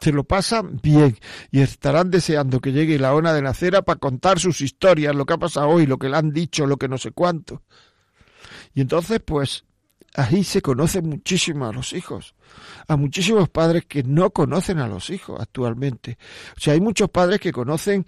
[0.00, 1.18] se lo pasan bien
[1.50, 5.26] y estarán deseando que llegue la hora de la cera para contar sus historias, lo
[5.26, 7.62] que ha pasado hoy, lo que le han dicho, lo que no sé cuánto.
[8.74, 9.64] Y entonces, pues,
[10.14, 12.34] ahí se conoce muchísimo a los hijos,
[12.88, 16.18] a muchísimos padres que no conocen a los hijos actualmente.
[16.56, 18.06] O sea, hay muchos padres que conocen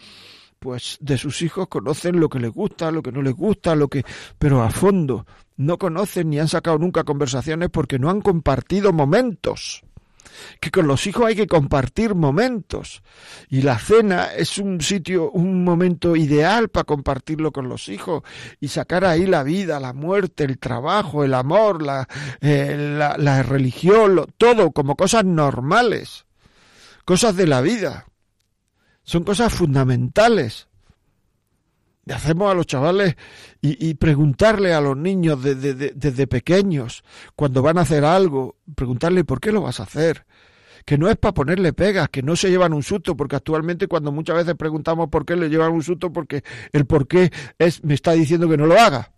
[0.58, 3.88] pues de sus hijos conocen lo que les gusta, lo que no les gusta, lo
[3.88, 4.04] que
[4.38, 9.82] pero a fondo no conocen ni han sacado nunca conversaciones porque no han compartido momentos
[10.60, 13.02] que con los hijos hay que compartir momentos
[13.48, 18.22] y la cena es un sitio, un momento ideal para compartirlo con los hijos
[18.60, 22.08] y sacar ahí la vida, la muerte, el trabajo, el amor, la,
[22.40, 26.26] eh, la, religión, todo como cosas normales,
[27.04, 28.06] cosas de la vida.
[29.04, 30.68] Son cosas fundamentales
[32.10, 33.16] hacemos a los chavales
[33.60, 37.04] y, preguntarle a los niños desde pequeños,
[37.36, 40.26] cuando van a hacer algo, preguntarle por qué lo vas a hacer.
[40.84, 44.10] Que no es para ponerle pegas, que no se llevan un susto, porque actualmente cuando
[44.10, 46.42] muchas veces preguntamos por qué le llevan un susto, porque
[46.72, 49.12] el por qué es, me está diciendo que no lo haga.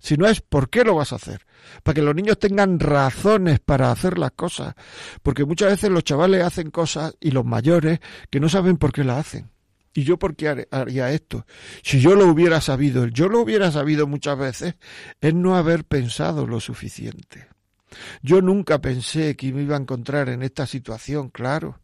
[0.00, 1.46] Si no es por qué lo vas a hacer.
[1.84, 4.74] Para que los niños tengan razones para hacer las cosas.
[5.22, 8.00] Porque muchas veces los chavales hacen cosas y los mayores
[8.30, 9.50] que no saben por qué las hacen.
[9.96, 11.46] ¿Y yo por qué haría esto?
[11.82, 14.74] Si yo lo hubiera sabido, yo lo hubiera sabido muchas veces,
[15.22, 17.48] es no haber pensado lo suficiente.
[18.20, 21.80] Yo nunca pensé que me iba a encontrar en esta situación, claro.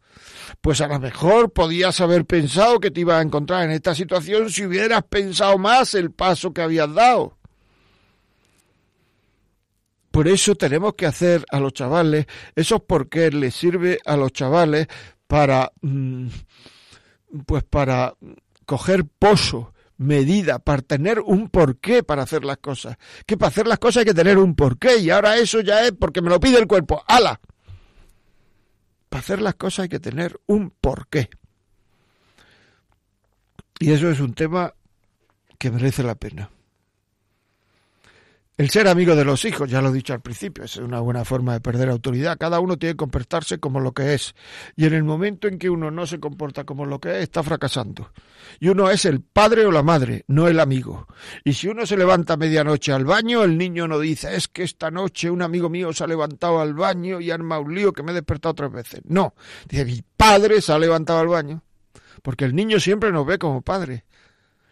[0.61, 4.51] Pues a lo mejor podías haber pensado que te ibas a encontrar en esta situación
[4.51, 7.39] si hubieras pensado más el paso que habías dado.
[10.11, 14.85] Por eso tenemos que hacer a los chavales, esos qué les sirve a los chavales
[15.25, 16.27] para mm,
[17.45, 18.15] pues para
[18.65, 22.97] coger pozo, medida, para tener un porqué para hacer las cosas.
[23.25, 25.91] Que para hacer las cosas hay que tener un porqué y ahora eso ya es
[25.93, 27.03] porque me lo pide el cuerpo.
[27.07, 27.39] ¡Hala!
[29.09, 31.29] Para hacer las cosas hay que tener un porqué.
[33.79, 34.73] Y eso es un tema
[35.57, 36.49] que merece la pena.
[38.55, 41.25] El ser amigo de los hijos, ya lo he dicho al principio, es una buena
[41.25, 42.37] forma de perder autoridad.
[42.37, 44.35] Cada uno tiene que comportarse como lo que es.
[44.75, 47.41] Y en el momento en que uno no se comporta como lo que es, está
[47.41, 48.11] fracasando.
[48.59, 51.07] Y uno es el padre o la madre, no el amigo.
[51.43, 54.61] Y si uno se levanta a medianoche al baño, el niño no dice, es que
[54.61, 58.03] esta noche un amigo mío se ha levantado al baño y arma un lío que
[58.03, 59.01] me he despertado tres veces.
[59.05, 59.33] No,
[59.67, 61.63] dice, mi padre se ha levantado al baño.
[62.21, 64.05] Porque el niño siempre nos ve como padre.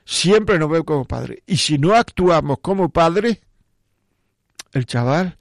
[0.05, 1.41] Siempre nos ve como padre.
[1.47, 3.41] Y si no actuamos como padre,
[4.73, 5.37] el chaval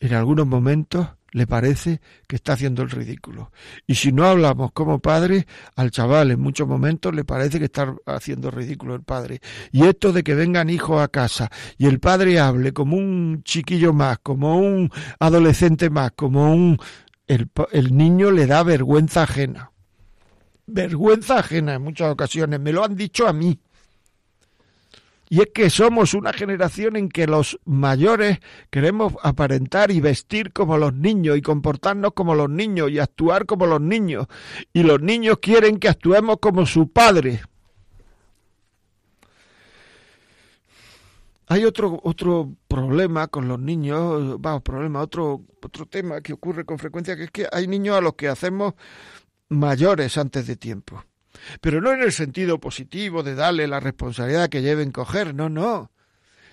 [0.00, 3.50] en algunos momentos le parece que está haciendo el ridículo.
[3.88, 7.92] Y si no hablamos como padre, al chaval en muchos momentos le parece que está
[8.06, 9.40] haciendo ridículo el padre.
[9.72, 13.92] Y esto de que vengan hijos a casa y el padre hable como un chiquillo
[13.92, 16.78] más, como un adolescente más, como un...
[17.26, 19.72] El, el niño le da vergüenza ajena.
[20.66, 22.60] Vergüenza ajena en muchas ocasiones.
[22.60, 23.58] Me lo han dicho a mí.
[25.34, 28.38] Y es que somos una generación en que los mayores
[28.70, 33.66] queremos aparentar y vestir como los niños y comportarnos como los niños y actuar como
[33.66, 34.28] los niños.
[34.72, 37.42] Y los niños quieren que actuemos como su padre.
[41.48, 46.78] Hay otro, otro problema con los niños, vamos, problema, otro, otro tema que ocurre con
[46.78, 48.74] frecuencia, que es que hay niños a los que hacemos
[49.48, 51.02] mayores antes de tiempo.
[51.60, 55.90] Pero no en el sentido positivo de darle la responsabilidad que deben coger, no, no.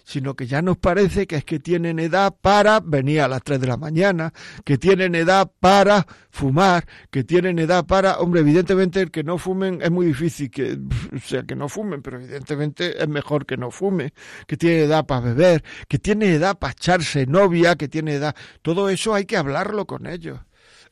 [0.04, 3.62] Sino que ya nos parece que es que tienen edad para venir a las 3
[3.62, 4.34] de la mañana,
[4.66, 9.80] que tienen edad para fumar, que tienen edad para, hombre, evidentemente el que no fumen
[9.82, 10.80] es muy difícil que,
[11.16, 14.14] o sea, que no fumen, pero evidentemente es mejor que no fume,
[14.48, 18.90] que tiene edad para beber, que tiene edad para echarse novia, que tiene edad, todo
[18.90, 20.40] eso hay que hablarlo con ellos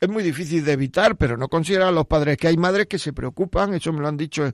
[0.02, 3.12] es muy difícil de evitar, pero no consideran los padres que hay madres que se
[3.12, 4.50] preocupan, eso me lo han dicho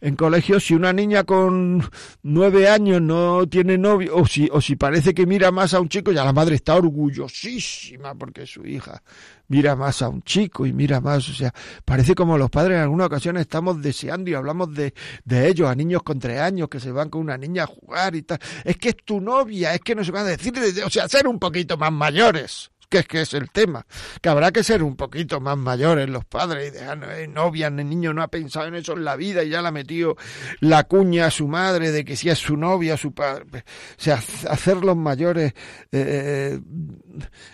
[0.00, 1.82] en, colegios, si una niña con
[2.22, 5.88] nueve años no tiene novio, o si, o si parece que mira más a un
[5.88, 9.02] chico, ya la madre está orgullosísima porque su hija
[9.48, 11.52] mira más a un chico y mira más, o sea,
[11.84, 14.92] parece como los padres en alguna ocasión estamos deseando y hablamos de,
[15.24, 18.14] de ellos, a niños con tres años que se van con una niña a jugar
[18.16, 20.52] y tal, es que es tu novia, es que no se va a decir,
[20.84, 23.86] o sea, ser un poquito más mayores que es que es el tema,
[24.20, 27.76] que habrá que ser un poquito más mayores los padres y dejar eh, novia, el
[27.76, 30.16] niño no ha pensado en eso en la vida y ya le ha metido
[30.60, 34.22] la cuña a su madre de que si es su novia, su padre, o sea,
[34.48, 35.54] hacer los mayores
[35.92, 36.60] eh,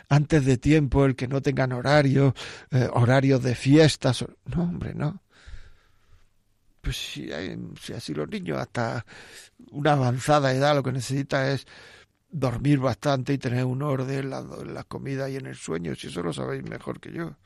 [0.08, 2.34] antes de tiempo, el que no tengan horarios,
[2.70, 5.22] eh, horarios de fiestas, no hombre, no.
[6.80, 7.30] Pues si,
[7.80, 9.04] si así los niños hasta
[9.70, 11.66] una avanzada edad lo que necesita es
[12.30, 16.22] dormir bastante y tener un orden en la, comida y en el sueño, si eso
[16.22, 17.36] lo sabéis mejor que yo.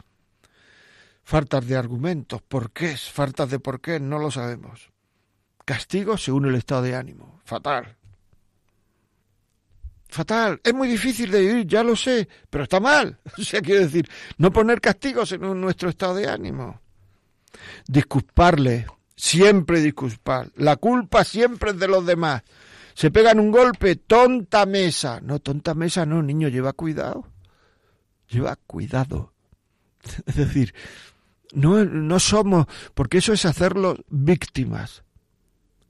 [1.23, 4.91] faltas de argumentos, por qué, faltas de por qué, no lo sabemos.
[5.65, 7.97] Castigo según el estado de ánimo, fatal.
[10.09, 13.19] Fatal, es muy difícil de vivir, ya lo sé, pero está mal.
[13.39, 14.09] O sea, quiero decir,
[14.39, 16.81] no poner castigos en nuestro estado de ánimo.
[17.89, 20.51] Disculparle, siempre disculpar.
[20.57, 22.43] La culpa siempre es de los demás.
[22.95, 25.21] Se pegan un golpe, tonta mesa.
[25.21, 27.27] No, tonta mesa no, niño, lleva cuidado.
[28.29, 29.33] Lleva cuidado.
[30.27, 30.75] Es decir,
[31.55, 35.03] no, no somos, porque eso es hacerlos víctimas.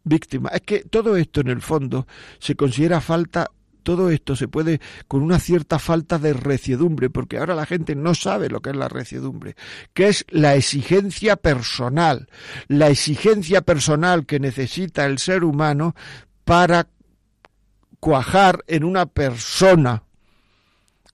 [0.04, 0.54] Víctimas.
[0.54, 2.06] Es que todo esto en el fondo
[2.38, 3.50] se considera falta
[3.84, 8.14] todo esto se puede con una cierta falta de reciedumbre, porque ahora la gente no
[8.14, 9.54] sabe lo que es la reciedumbre,
[9.92, 12.28] que es la exigencia personal,
[12.66, 15.94] la exigencia personal que necesita el ser humano
[16.44, 16.88] para
[18.04, 20.02] cuajar en una persona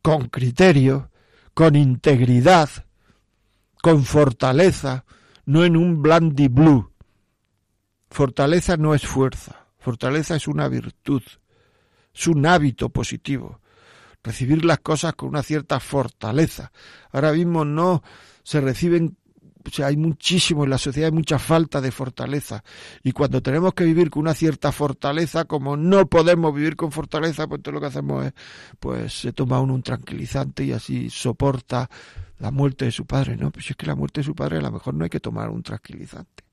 [0.02, 1.12] con criterio,
[1.54, 2.68] con integridad,
[3.80, 5.04] con fortaleza,
[5.46, 6.92] no en un blandi blue.
[8.10, 11.22] Fortaleza no es fuerza, fortaleza es una virtud
[12.12, 13.60] es un hábito positivo.
[14.24, 16.72] Recibir las cosas con una cierta fortaleza.
[17.12, 18.02] Ahora mismo no
[18.42, 19.16] se reciben
[19.64, 22.62] o sea, hay muchísimo en la sociedad, hay mucha falta de fortaleza.
[23.02, 27.46] Y cuando tenemos que vivir con una cierta fortaleza, como no podemos vivir con fortaleza,
[27.46, 28.32] pues todo lo que hacemos es,
[28.78, 31.88] pues se toma uno un tranquilizante y así soporta
[32.38, 33.36] la muerte de su padre.
[33.36, 35.20] No, pues es que la muerte de su padre a lo mejor no hay que
[35.20, 36.44] tomar un tranquilizante.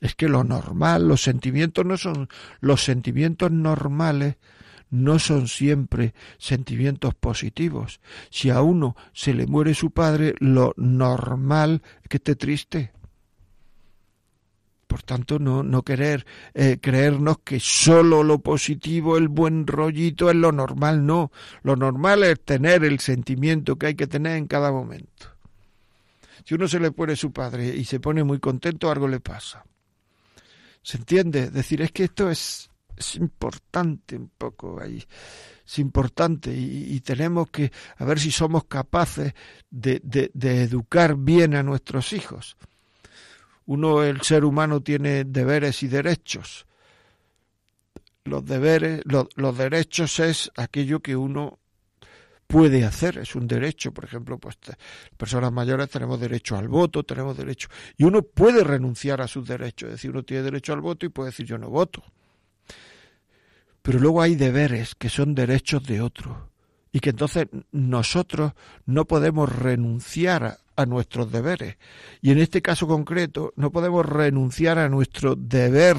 [0.00, 2.28] Es que lo normal, los sentimientos no son
[2.60, 4.36] los sentimientos normales
[4.94, 8.00] no son siempre sentimientos positivos.
[8.30, 12.92] Si a uno se le muere su padre, lo normal es que esté triste.
[14.86, 16.24] Por tanto, no, no querer
[16.54, 21.32] eh, creernos que solo lo positivo, el buen rollito es lo normal, no.
[21.62, 25.26] Lo normal es tener el sentimiento que hay que tener en cada momento.
[26.44, 29.64] Si uno se le muere su padre y se pone muy contento, algo le pasa.
[30.82, 31.50] ¿Se entiende?
[31.50, 35.04] Decir, es que esto es, es importante un poco ahí.
[35.66, 39.32] Es importante y, tenemos que a ver si somos capaces
[39.70, 42.56] de, de, educar bien a nuestros hijos.
[43.66, 46.66] Uno, el ser humano, tiene deberes y derechos.
[48.24, 51.58] Los deberes, los derechos es aquello que uno
[52.46, 54.56] puede hacer, es un derecho, por ejemplo, pues
[55.16, 59.88] personas mayores tenemos derecho al voto, tenemos derecho, y uno puede renunciar a sus derechos,
[59.88, 62.02] es decir, uno tiene derecho al voto y puede decir yo no voto.
[63.84, 66.48] Pero luego hay deberes que son derechos de otro,
[66.90, 68.54] y que entonces nosotros
[68.86, 71.76] no podemos renunciar a nuestros deberes.
[72.22, 75.98] Y en este caso concreto, no podemos renunciar a nuestro deber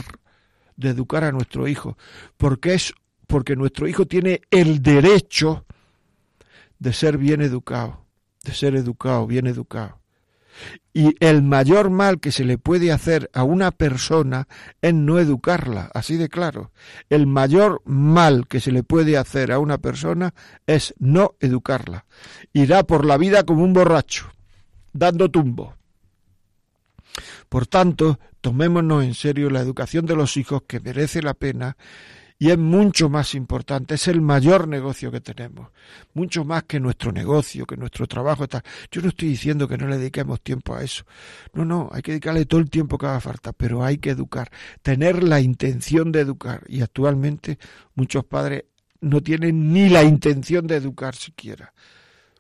[0.78, 1.96] de educar a nuestro hijo,
[2.38, 2.92] porque es
[3.28, 5.68] porque nuestro hijo tiene el derecho
[6.80, 8.04] de ser bien educado,
[8.44, 10.00] de ser educado, bien educado.
[10.94, 14.48] Y el mayor mal que se le puede hacer a una persona
[14.82, 16.72] es no educarla, así de claro.
[17.10, 20.34] El mayor mal que se le puede hacer a una persona
[20.68, 22.06] es no educarla.
[22.54, 24.32] Irá por la vida como un borracho,
[24.94, 25.76] dando tumbo.
[27.50, 31.78] Por tanto, tomémonos en serio la educación de los hijos que merece la pena
[32.38, 35.70] y es mucho más importante, es el mayor negocio que tenemos,
[36.14, 38.46] mucho más que nuestro negocio, que nuestro trabajo.
[38.92, 41.06] Yo no estoy diciendo que no le dediquemos tiempo a eso,
[41.54, 44.50] no, no, hay que dedicarle todo el tiempo que haga falta, pero hay que educar,
[44.82, 46.64] tener la intención de educar.
[46.68, 47.58] Y actualmente
[47.96, 48.66] muchos padres
[49.00, 51.74] no tienen ni la intención de educar siquiera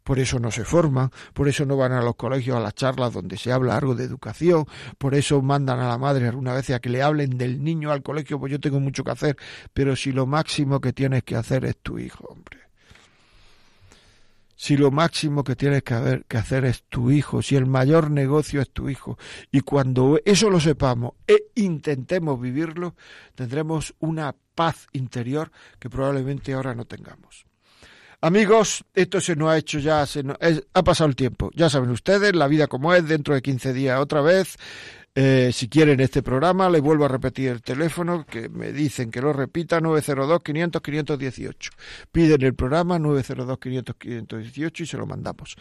[0.05, 3.11] por eso no se forman, por eso no van a los colegios a las charlas
[3.11, 4.65] donde se habla algo de educación,
[4.99, 8.03] por eso mandan a la madre alguna vez a que le hablen del niño al
[8.03, 9.37] colegio, pues yo tengo mucho que hacer,
[9.73, 12.59] pero si lo máximo que tienes que hacer es tu hijo, hombre.
[14.55, 18.61] Si lo máximo que tienes que, que hacer es tu hijo, si el mayor negocio
[18.61, 19.17] es tu hijo,
[19.51, 22.95] y cuando eso lo sepamos e intentemos vivirlo,
[23.33, 27.47] tendremos una paz interior que probablemente ahora no tengamos.
[28.21, 30.23] Amigos, esto se nos ha hecho ya, se
[30.73, 31.51] ha pasado el tiempo.
[31.53, 34.57] Ya saben ustedes, la vida como es, dentro de 15 días otra vez.
[35.17, 39.21] Eh, si quieren este programa, les vuelvo a repetir el teléfono, que me dicen que
[39.21, 41.69] lo repita, 902-500-518.
[42.11, 45.55] Piden el programa 902-500-518 y se lo mandamos.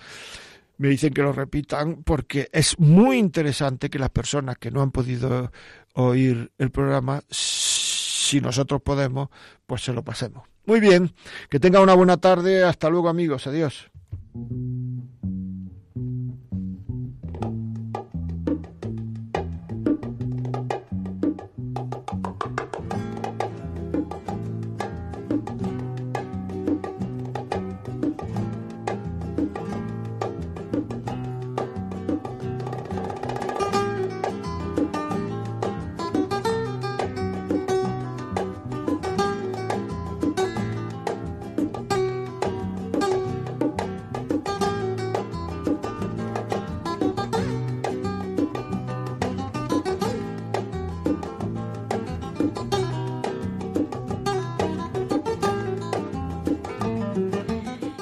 [0.77, 4.91] Me dicen que lo repitan porque es muy interesante que las personas que no han
[4.91, 5.53] podido
[5.93, 9.29] oír el programa, si nosotros podemos,
[9.67, 10.54] pues se lo pasemos.
[10.67, 11.13] Muy bien,
[11.51, 12.65] que tenga una buena tarde.
[12.65, 13.47] Hasta luego amigos.
[13.47, 13.91] Adiós.